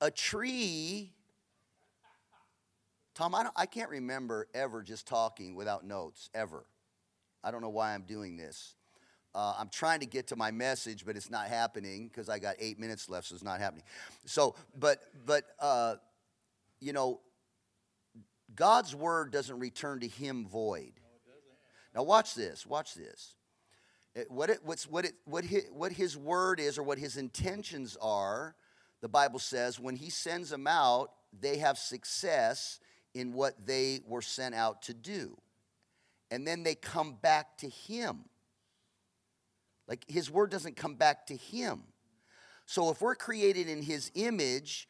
a 0.00 0.10
tree. 0.10 1.12
Tom, 3.14 3.36
I, 3.36 3.50
I 3.54 3.66
can't 3.66 3.90
remember 3.90 4.48
ever 4.54 4.82
just 4.82 5.06
talking 5.06 5.54
without 5.54 5.86
notes, 5.86 6.30
ever. 6.34 6.64
I 7.44 7.52
don't 7.52 7.60
know 7.62 7.68
why 7.68 7.94
I'm 7.94 8.02
doing 8.02 8.36
this. 8.36 8.74
Uh, 9.34 9.54
I'm 9.58 9.68
trying 9.70 10.00
to 10.00 10.06
get 10.06 10.26
to 10.28 10.36
my 10.36 10.50
message, 10.50 11.06
but 11.06 11.16
it's 11.16 11.30
not 11.30 11.48
happening 11.48 12.08
because 12.08 12.28
I 12.28 12.38
got 12.38 12.56
eight 12.58 12.78
minutes 12.78 13.08
left, 13.08 13.28
so 13.28 13.34
it's 13.34 13.44
not 13.44 13.60
happening. 13.60 13.84
So, 14.26 14.54
but, 14.78 15.02
but, 15.24 15.44
uh, 15.58 15.94
you 16.80 16.92
know, 16.92 17.20
God's 18.54 18.94
word 18.94 19.32
doesn't 19.32 19.58
return 19.58 20.00
to 20.00 20.08
him 20.08 20.46
void. 20.46 20.92
now, 21.94 22.02
watch 22.02 22.34
this. 22.34 22.66
Watch 22.66 22.94
this. 22.94 23.34
It, 24.14 24.30
what, 24.30 24.50
it, 24.50 24.60
what's, 24.62 24.86
what, 24.86 25.06
it, 25.06 25.14
what, 25.24 25.44
his, 25.44 25.64
what 25.72 25.92
his 25.92 26.16
word 26.16 26.60
is 26.60 26.76
or 26.76 26.82
what 26.82 26.98
his 26.98 27.16
intentions 27.16 27.96
are, 28.02 28.54
the 29.00 29.08
Bible 29.08 29.38
says, 29.38 29.80
when 29.80 29.96
he 29.96 30.10
sends 30.10 30.50
them 30.50 30.66
out, 30.66 31.12
they 31.40 31.56
have 31.58 31.78
success 31.78 32.78
in 33.14 33.32
what 33.32 33.66
they 33.66 34.00
were 34.06 34.20
sent 34.20 34.54
out 34.54 34.82
to 34.82 34.94
do. 34.94 35.38
And 36.30 36.46
then 36.46 36.62
they 36.62 36.74
come 36.74 37.16
back 37.20 37.56
to 37.58 37.68
him. 37.68 38.24
Like 39.88 40.04
his 40.08 40.30
word 40.30 40.50
doesn't 40.50 40.76
come 40.76 40.94
back 40.94 41.26
to 41.26 41.36
him. 41.36 41.82
So 42.66 42.90
if 42.90 43.00
we're 43.00 43.14
created 43.14 43.68
in 43.68 43.82
his 43.82 44.10
image, 44.14 44.88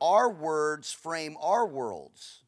our 0.00 0.30
words 0.30 0.92
frame 0.92 1.36
our 1.40 1.66
worlds. 1.66 2.44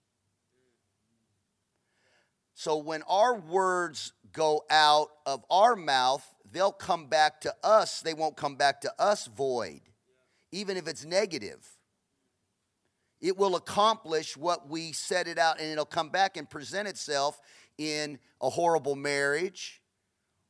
So 2.54 2.78
when 2.78 3.02
our 3.02 3.34
words 3.34 4.12
go 4.32 4.64
out 4.70 5.08
of 5.26 5.44
our 5.50 5.76
mouth, 5.76 6.26
they'll 6.50 6.72
come 6.72 7.06
back 7.06 7.42
to 7.42 7.54
us. 7.62 8.00
They 8.00 8.14
won't 8.14 8.36
come 8.36 8.56
back 8.56 8.80
to 8.80 8.92
us 8.98 9.26
void, 9.26 9.82
even 10.52 10.76
if 10.76 10.88
it's 10.88 11.04
negative. 11.04 11.66
It 13.20 13.36
will 13.36 13.56
accomplish 13.56 14.36
what 14.36 14.68
we 14.68 14.92
set 14.92 15.28
it 15.28 15.38
out, 15.38 15.60
and 15.60 15.70
it'll 15.70 15.84
come 15.84 16.08
back 16.08 16.36
and 16.36 16.48
present 16.48 16.88
itself 16.88 17.40
in 17.78 18.18
a 18.40 18.48
horrible 18.50 18.94
marriage 18.96 19.82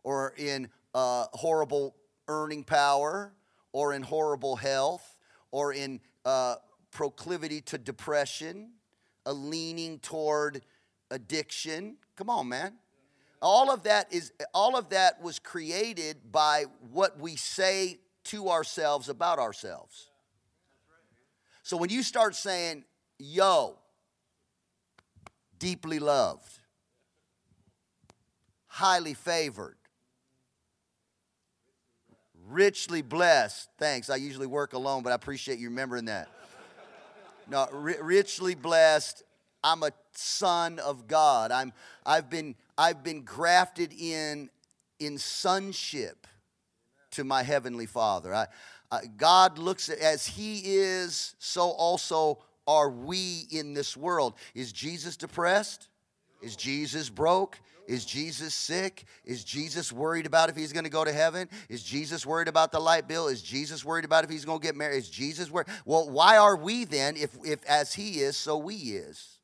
or 0.05 0.33
in 0.37 0.69
uh, 0.97 1.27
horrible 1.35 1.95
earning 2.27 2.65
power 2.65 3.35
or 3.73 3.93
in 3.93 4.03
horrible 4.03 4.57
health 4.57 5.19
or 5.51 5.75
in 5.75 6.01
uh, 6.25 6.57
proclivity 6.91 7.61
to 7.61 7.77
depression, 7.77 8.71
a 9.27 9.33
leaning 9.33 9.99
toward 9.99 10.63
addiction. 11.11 11.99
Come 12.17 12.31
on, 12.31 12.49
man. 12.49 12.73
All 13.43 13.71
of 13.71 13.83
that 13.83 14.11
is 14.11 14.33
all 14.55 14.75
of 14.75 14.89
that 14.89 15.23
was 15.23 15.39
created 15.39 16.33
by 16.33 16.65
what 16.91 17.21
we 17.21 17.37
say 17.37 17.99
to 18.25 18.49
ourselves 18.49 19.11
about 19.11 19.39
ourselves. 19.39 20.09
So 21.63 21.77
when 21.77 21.91
you 21.91 22.03
start 22.03 22.35
saying, 22.35 22.85
yo, 23.19 23.77
deeply 25.59 25.99
loved, 25.99 26.59
highly 28.67 29.13
favored, 29.13 29.77
richly 32.49 33.03
blessed. 33.03 33.69
Thanks. 33.79 34.11
I 34.11 34.17
usually 34.17 34.47
work 34.47 34.73
alone, 34.73 35.03
but 35.03 35.13
I 35.13 35.15
appreciate 35.15 35.59
you 35.59 35.69
remembering 35.69 36.07
that. 36.07 36.29
No, 37.49 37.69
richly 37.71 38.55
blessed. 38.55 39.23
I'm 39.63 39.83
a 39.83 39.91
son 40.13 40.79
of 40.79 41.07
God. 41.07 41.53
I'm, 41.53 41.73
I've, 42.05 42.29
been, 42.29 42.55
I've 42.77 43.03
been 43.03 43.23
grafted 43.23 43.93
in 43.93 44.51
in 44.99 45.19
sonship 45.19 46.27
to 47.13 47.25
my 47.25 47.43
heavenly 47.43 47.87
Father. 47.87 48.35
I, 48.35 48.47
God 49.17 49.59
looks 49.59 49.89
at 49.89 49.99
as 49.99 50.27
He 50.27 50.61
is, 50.65 51.35
so 51.39 51.71
also 51.71 52.39
are 52.67 52.91
we 52.91 53.47
in 53.51 53.75
this 53.75 53.97
world. 53.97 54.35
Is 54.55 54.73
Jesus 54.73 55.17
depressed? 55.17 55.89
Is 56.43 56.57
Jesus 56.57 57.09
broke? 57.09 57.59
Is 57.87 58.05
Jesus 58.05 58.55
sick? 58.55 59.05
Is 59.25 59.44
Jesus 59.44 59.92
worried 59.92 60.27
about 60.27 60.51
if 60.51 60.57
he's 60.57 60.72
going 60.72 60.85
to 60.85 60.90
go 60.90 61.05
to 61.05 61.12
heaven? 61.12 61.49
Is 61.68 61.83
Jesus 61.83 62.27
worried 62.27 62.49
about 62.49 62.72
the 62.72 62.81
light 62.81 63.07
bill? 63.07 63.29
Is 63.29 63.42
Jesus 63.42 63.85
worried 63.85 64.05
about 64.05 64.25
if 64.25 64.31
he's 64.31 64.44
going 64.44 64.61
to 64.61 64.66
get 64.66 64.77
married? 64.77 64.99
Is 64.99 65.09
Jesus 65.09 65.51
worried? 65.51 65.68
Well, 65.85 66.11
why 66.11 66.37
are 66.37 66.57
we 66.57 66.85
then, 66.85 67.16
if, 67.16 67.37
if 67.44 67.64
as 67.64 67.94
he 67.94 68.20
is, 68.20 68.37
so 68.37 68.57
we 68.57 68.75
is? 68.75 69.37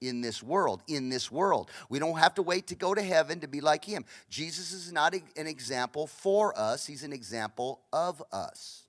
in 0.00 0.20
this 0.20 0.42
world. 0.42 0.82
In 0.88 1.08
this 1.08 1.30
world. 1.30 1.70
We 1.88 1.98
don't 1.98 2.18
have 2.18 2.34
to 2.34 2.42
wait 2.42 2.66
to 2.68 2.74
go 2.74 2.94
to 2.94 3.02
heaven 3.02 3.40
to 3.40 3.48
be 3.48 3.60
like 3.60 3.84
him. 3.84 4.04
Jesus 4.28 4.72
is 4.72 4.92
not 4.92 5.14
an 5.14 5.46
example 5.46 6.06
for 6.06 6.56
us, 6.58 6.86
he's 6.86 7.02
an 7.02 7.12
example 7.12 7.80
of 7.92 8.22
us. 8.32 8.82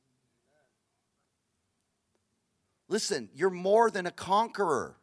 Listen, 2.90 3.30
you're 3.34 3.50
more 3.50 3.92
than 3.92 4.06
a 4.06 4.12
conqueror. 4.12 4.96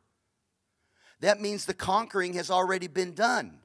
That 1.21 1.41
means 1.41 1.67
the 1.67 1.75
conquering 1.75 2.35
has 2.35 2.51
already 2.51 2.87
been 2.87 3.15
done. 3.15 3.59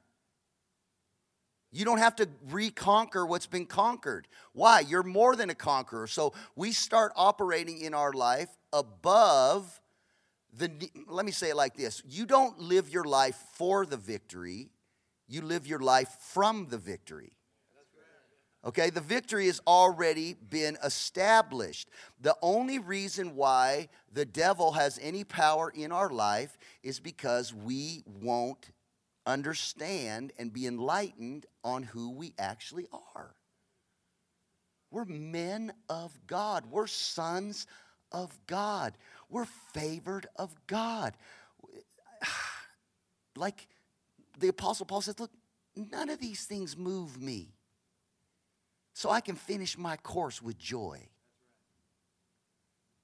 You 1.72 1.86
don't 1.86 2.00
have 2.00 2.16
to 2.16 2.28
reconquer 2.50 3.26
what's 3.26 3.46
been 3.46 3.66
conquered. 3.66 4.28
Why? 4.54 4.80
You're 4.80 5.04
more 5.04 5.36
than 5.36 5.50
a 5.50 5.56
conqueror. 5.56 6.08
So 6.08 6.34
we 6.56 6.72
start 6.72 7.12
operating 7.16 7.80
in 7.80 7.94
our 7.94 8.12
life 8.12 8.50
above 8.74 9.80
the. 10.58 10.72
Let 11.08 11.26
me 11.26 11.32
say 11.32 11.50
it 11.50 11.56
like 11.56 11.76
this 11.76 12.02
you 12.08 12.26
don't 12.26 12.60
live 12.60 12.90
your 12.90 13.04
life 13.04 13.38
for 13.54 13.86
the 13.86 13.98
victory, 13.98 14.70
you 15.28 15.42
live 15.42 15.68
your 15.68 15.80
life 15.80 16.10
from 16.20 16.68
the 16.70 16.78
victory. 16.78 17.34
Okay, 18.66 18.90
the 18.90 19.00
victory 19.00 19.46
has 19.46 19.62
already 19.66 20.34
been 20.34 20.78
established. 20.84 21.90
The 22.20 22.36
only 22.42 22.78
reason 22.78 23.36
why 23.36 23.88
the 24.12 24.26
devil 24.26 24.74
has 24.74 25.00
any 25.02 25.24
power 25.24 25.72
in 25.74 25.94
our 25.94 26.10
life 26.10 26.58
is 26.84 27.00
because 27.00 27.54
we 27.54 28.04
won't 28.06 28.72
understand 29.30 30.34
and 30.38 30.52
be 30.52 30.68
enlightened 30.68 31.46
on 31.64 31.84
who 31.84 32.12
we 32.12 32.34
actually 32.38 32.88
are. 32.92 33.36
We're 34.92 35.06
men 35.06 35.72
of 35.88 36.18
God, 36.28 36.66
we're 36.70 36.88
sons 36.88 37.68
of 38.12 38.38
God, 38.48 38.98
we're 39.30 39.48
favored 39.74 40.28
of 40.36 40.54
God. 40.68 41.14
Like 43.36 43.68
the 44.40 44.50
Apostle 44.50 44.86
Paul 44.86 45.00
says, 45.00 45.18
look, 45.18 45.32
none 45.74 46.10
of 46.10 46.20
these 46.20 46.46
things 46.46 46.76
move 46.76 47.22
me 47.22 47.54
so 48.94 49.10
I 49.10 49.22
can 49.22 49.36
finish 49.36 49.78
my 49.78 49.96
course 49.96 50.42
with 50.42 50.58
joy. 50.58 51.08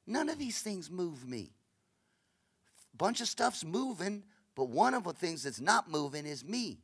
None 0.05 0.27
of 0.27 0.38
these 0.38 0.61
things 0.61 0.91
move 0.91 1.25
me. 1.25 1.51
Bunch 2.97 3.21
of 3.21 3.27
stuff's 3.27 3.63
moving, 3.63 4.23
but 4.55 4.69
one 4.69 4.93
of 4.93 5.03
the 5.03 5.13
things 5.13 5.43
that's 5.43 5.61
not 5.61 5.89
moving 5.89 6.25
is 6.25 6.43
me. 6.43 6.79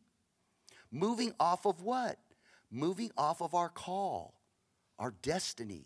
Moving 0.91 1.33
off 1.39 1.65
of 1.65 1.81
what? 1.81 2.17
Moving 2.69 3.11
off 3.17 3.41
of 3.41 3.53
our 3.53 3.69
call, 3.69 4.33
our 4.99 5.13
destiny. 5.21 5.85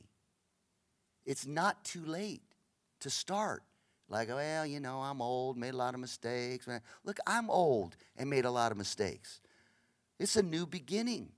It's 1.25 1.45
not 1.45 1.83
too 1.83 2.03
late 2.05 2.41
to 3.01 3.09
start. 3.09 3.63
Like, 4.07 4.29
well, 4.29 4.65
you 4.65 4.79
know, 4.79 4.99
I'm 4.99 5.21
old, 5.21 5.57
made 5.57 5.73
a 5.73 5.77
lot 5.77 5.93
of 5.93 5.99
mistakes. 5.99 6.67
Look, 7.03 7.17
I'm 7.25 7.49
old 7.49 7.95
and 8.17 8.29
made 8.29 8.45
a 8.45 8.51
lot 8.51 8.71
of 8.71 8.77
mistakes. 8.77 9.41
It's 10.19 10.35
a 10.35 10.43
new 10.43 10.65
beginning. 10.65 11.29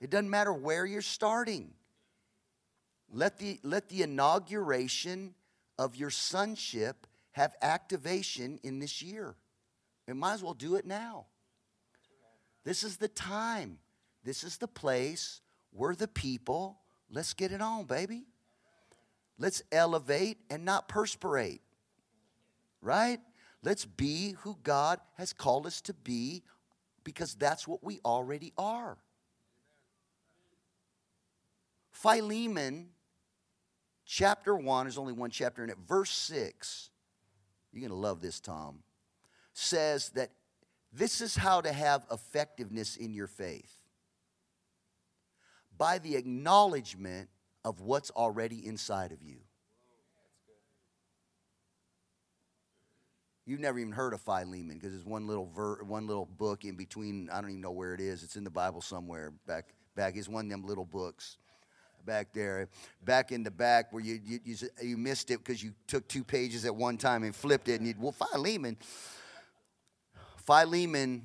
It 0.00 0.10
doesn't 0.10 0.30
matter 0.30 0.52
where 0.52 0.84
you're 0.86 1.02
starting. 1.02 1.72
Let 3.12 3.38
the, 3.38 3.60
let 3.62 3.88
the 3.88 4.02
inauguration 4.02 5.34
of 5.78 5.94
your 5.94 6.10
sonship 6.10 7.06
have 7.32 7.54
activation 7.62 8.58
in 8.62 8.80
this 8.80 9.02
year. 9.02 9.36
And 10.06 10.18
might 10.18 10.34
as 10.34 10.42
well 10.42 10.54
do 10.54 10.76
it 10.76 10.86
now. 10.86 11.26
This 12.64 12.82
is 12.82 12.96
the 12.96 13.08
time. 13.08 13.78
This 14.24 14.44
is 14.44 14.56
the 14.56 14.68
place. 14.68 15.40
We're 15.72 15.94
the 15.94 16.08
people. 16.08 16.78
Let's 17.10 17.34
get 17.34 17.52
it 17.52 17.60
on, 17.60 17.84
baby. 17.84 18.24
Let's 19.38 19.62
elevate 19.72 20.38
and 20.50 20.64
not 20.64 20.88
perspirate. 20.88 21.60
Right? 22.80 23.20
Let's 23.62 23.84
be 23.84 24.36
who 24.40 24.58
God 24.62 25.00
has 25.16 25.32
called 25.32 25.66
us 25.66 25.80
to 25.82 25.94
be 25.94 26.42
because 27.02 27.34
that's 27.34 27.66
what 27.66 27.82
we 27.82 28.00
already 28.04 28.52
are. 28.56 28.98
Philemon, 31.92 32.88
chapter 34.04 34.56
1, 34.56 34.86
there's 34.86 34.98
only 34.98 35.12
one 35.12 35.30
chapter 35.30 35.64
in 35.64 35.70
it, 35.70 35.78
verse 35.86 36.10
6. 36.10 36.90
You're 37.72 37.80
going 37.80 37.90
to 37.90 37.96
love 37.96 38.20
this, 38.20 38.40
Tom 38.40 38.83
says 39.54 40.10
that 40.10 40.30
this 40.92 41.20
is 41.20 41.34
how 41.34 41.60
to 41.60 41.72
have 41.72 42.04
effectiveness 42.12 42.96
in 42.96 43.14
your 43.14 43.26
faith 43.26 43.78
by 45.76 45.98
the 45.98 46.16
acknowledgement 46.16 47.28
of 47.64 47.80
what's 47.80 48.10
already 48.10 48.66
inside 48.66 49.10
of 49.10 49.22
you. 49.22 49.38
You've 53.46 53.60
never 53.60 53.78
even 53.78 53.92
heard 53.92 54.14
of 54.14 54.20
Philemon 54.20 54.78
because 54.78 54.94
it's 54.94 55.04
one 55.04 55.26
little 55.26 55.46
ver- 55.46 55.82
one 55.84 56.06
little 56.06 56.24
book 56.24 56.64
in 56.64 56.76
between. 56.76 57.28
I 57.30 57.40
don't 57.40 57.50
even 57.50 57.60
know 57.60 57.72
where 57.72 57.94
it 57.94 58.00
is. 58.00 58.22
It's 58.22 58.36
in 58.36 58.44
the 58.44 58.50
Bible 58.50 58.80
somewhere 58.80 59.32
back 59.46 59.74
back. 59.94 60.16
It's 60.16 60.28
one 60.28 60.46
of 60.46 60.50
them 60.50 60.64
little 60.64 60.86
books 60.86 61.36
back 62.06 62.32
there, 62.32 62.68
back 63.04 63.32
in 63.32 63.42
the 63.42 63.50
back 63.50 63.92
where 63.92 64.02
you 64.02 64.18
you, 64.24 64.40
you, 64.44 64.56
you 64.82 64.96
missed 64.96 65.30
it 65.30 65.38
because 65.44 65.62
you 65.62 65.74
took 65.86 66.08
two 66.08 66.24
pages 66.24 66.64
at 66.64 66.74
one 66.74 66.96
time 66.96 67.22
and 67.22 67.34
flipped 67.34 67.68
it, 67.68 67.80
and 67.80 67.86
you 67.86 67.94
well 67.98 68.12
Philemon. 68.12 68.78
Philemon, 70.46 71.24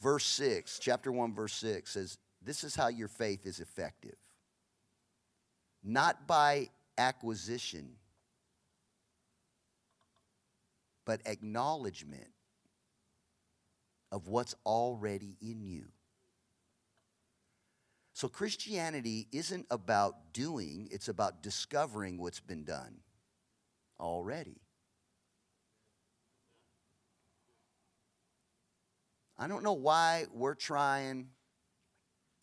verse 0.00 0.24
6, 0.26 0.78
chapter 0.78 1.10
1, 1.10 1.34
verse 1.34 1.54
6 1.54 1.90
says, 1.90 2.18
This 2.42 2.64
is 2.64 2.74
how 2.74 2.88
your 2.88 3.08
faith 3.08 3.46
is 3.46 3.60
effective. 3.60 4.16
Not 5.82 6.26
by 6.26 6.68
acquisition, 6.98 7.92
but 11.06 11.20
acknowledgement 11.24 12.28
of 14.12 14.28
what's 14.28 14.54
already 14.66 15.36
in 15.40 15.62
you. 15.62 15.84
So 18.12 18.28
Christianity 18.28 19.28
isn't 19.32 19.66
about 19.70 20.32
doing, 20.32 20.88
it's 20.90 21.08
about 21.08 21.42
discovering 21.42 22.18
what's 22.18 22.40
been 22.40 22.64
done 22.64 22.96
already. 24.00 24.60
I 29.38 29.46
don't 29.46 29.62
know 29.62 29.74
why 29.74 30.26
we're 30.32 30.54
trying, 30.54 31.28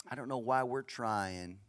I 0.10 0.16
don't 0.16 0.30
know 0.30 0.38
why 0.38 0.64
we're 0.64 0.82
trying 0.82 1.60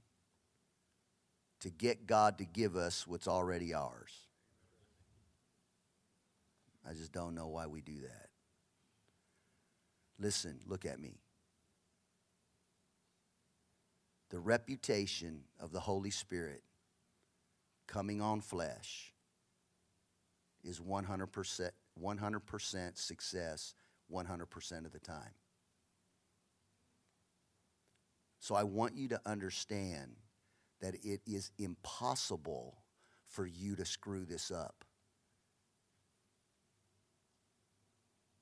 to 1.61 1.71
get 1.71 2.07
God 2.07 2.39
to 2.39 2.45
give 2.45 2.77
us 2.77 3.07
what's 3.07 3.27
already 3.27 3.75
ours. 3.75 4.13
I 6.89 6.93
just 6.93 7.13
don't 7.13 7.35
know 7.35 7.49
why 7.49 7.67
we 7.67 7.81
do 7.81 8.01
that. 8.03 8.29
Listen, 10.19 10.61
look 10.67 10.87
at 10.87 11.01
me. 11.01 11.19
The 14.31 14.39
reputation 14.39 15.43
of 15.61 15.73
the 15.73 15.81
Holy 15.81 16.11
Spirit 16.11 16.63
coming 17.89 18.21
on 18.21 18.41
flesh 18.41 19.13
is 20.63 20.81
100%, 20.81 21.71
100% 22.01 22.99
success 22.99 23.75
100% 24.13 24.87
of 24.87 24.93
the 24.93 25.01
time. 25.01 25.35
So 28.41 28.55
I 28.55 28.65
want 28.65 28.97
you 28.97 29.09
to 29.09 29.21
understand 29.27 30.17
that 30.81 30.95
it 31.05 31.21
is 31.27 31.51
impossible 31.59 32.79
for 33.29 33.47
you 33.47 33.77
to 33.77 33.85
screw 33.85 34.25
this 34.27 34.51
up. 34.51 34.85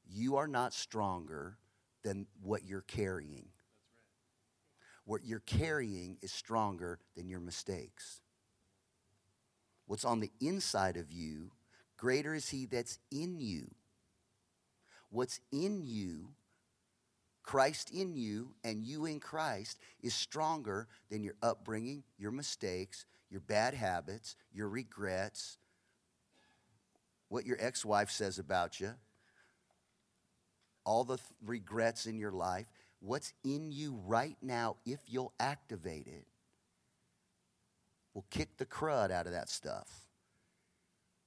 You 0.08 0.36
are 0.36 0.48
not 0.48 0.74
stronger 0.74 1.58
than 2.04 2.26
what 2.42 2.64
you're 2.64 2.82
carrying. 2.82 3.48
what 5.04 5.24
you're 5.24 5.40
carrying 5.40 6.18
is 6.22 6.32
stronger 6.32 6.98
than 7.16 7.28
your 7.28 7.40
mistakes. 7.40 8.20
What's 9.86 10.04
on 10.04 10.20
the 10.20 10.32
inside 10.40 10.96
of 10.96 11.12
you, 11.12 11.52
greater 11.96 12.34
is 12.34 12.48
He 12.50 12.66
that's 12.66 12.98
in 13.10 13.40
you. 13.40 13.74
What's 15.14 15.38
in 15.52 15.84
you, 15.84 16.30
Christ 17.44 17.92
in 17.92 18.16
you, 18.16 18.56
and 18.64 18.82
you 18.82 19.06
in 19.06 19.20
Christ, 19.20 19.78
is 20.02 20.12
stronger 20.12 20.88
than 21.08 21.22
your 21.22 21.36
upbringing, 21.40 22.02
your 22.18 22.32
mistakes, 22.32 23.06
your 23.30 23.40
bad 23.40 23.74
habits, 23.74 24.34
your 24.52 24.68
regrets, 24.68 25.58
what 27.28 27.46
your 27.46 27.56
ex 27.60 27.84
wife 27.84 28.10
says 28.10 28.40
about 28.40 28.80
you, 28.80 28.90
all 30.84 31.04
the 31.04 31.18
th- 31.18 31.28
regrets 31.46 32.06
in 32.06 32.18
your 32.18 32.32
life. 32.32 32.66
What's 32.98 33.32
in 33.44 33.70
you 33.70 34.00
right 34.06 34.36
now, 34.42 34.78
if 34.84 34.98
you'll 35.06 35.32
activate 35.38 36.08
it, 36.08 36.26
will 38.14 38.26
kick 38.30 38.56
the 38.56 38.66
crud 38.66 39.12
out 39.12 39.26
of 39.26 39.32
that 39.32 39.48
stuff. 39.48 39.88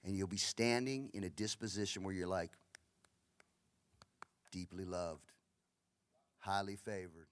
And 0.03 0.13
you'll 0.17 0.27
be 0.27 0.35
standing 0.35 1.09
in 1.13 1.23
a 1.23 1.29
disposition 1.29 2.03
where 2.03 2.13
you're 2.13 2.27
like, 2.27 2.51
deeply 4.51 4.85
loved, 4.85 5.31
highly 6.39 6.75
favored. 6.75 7.27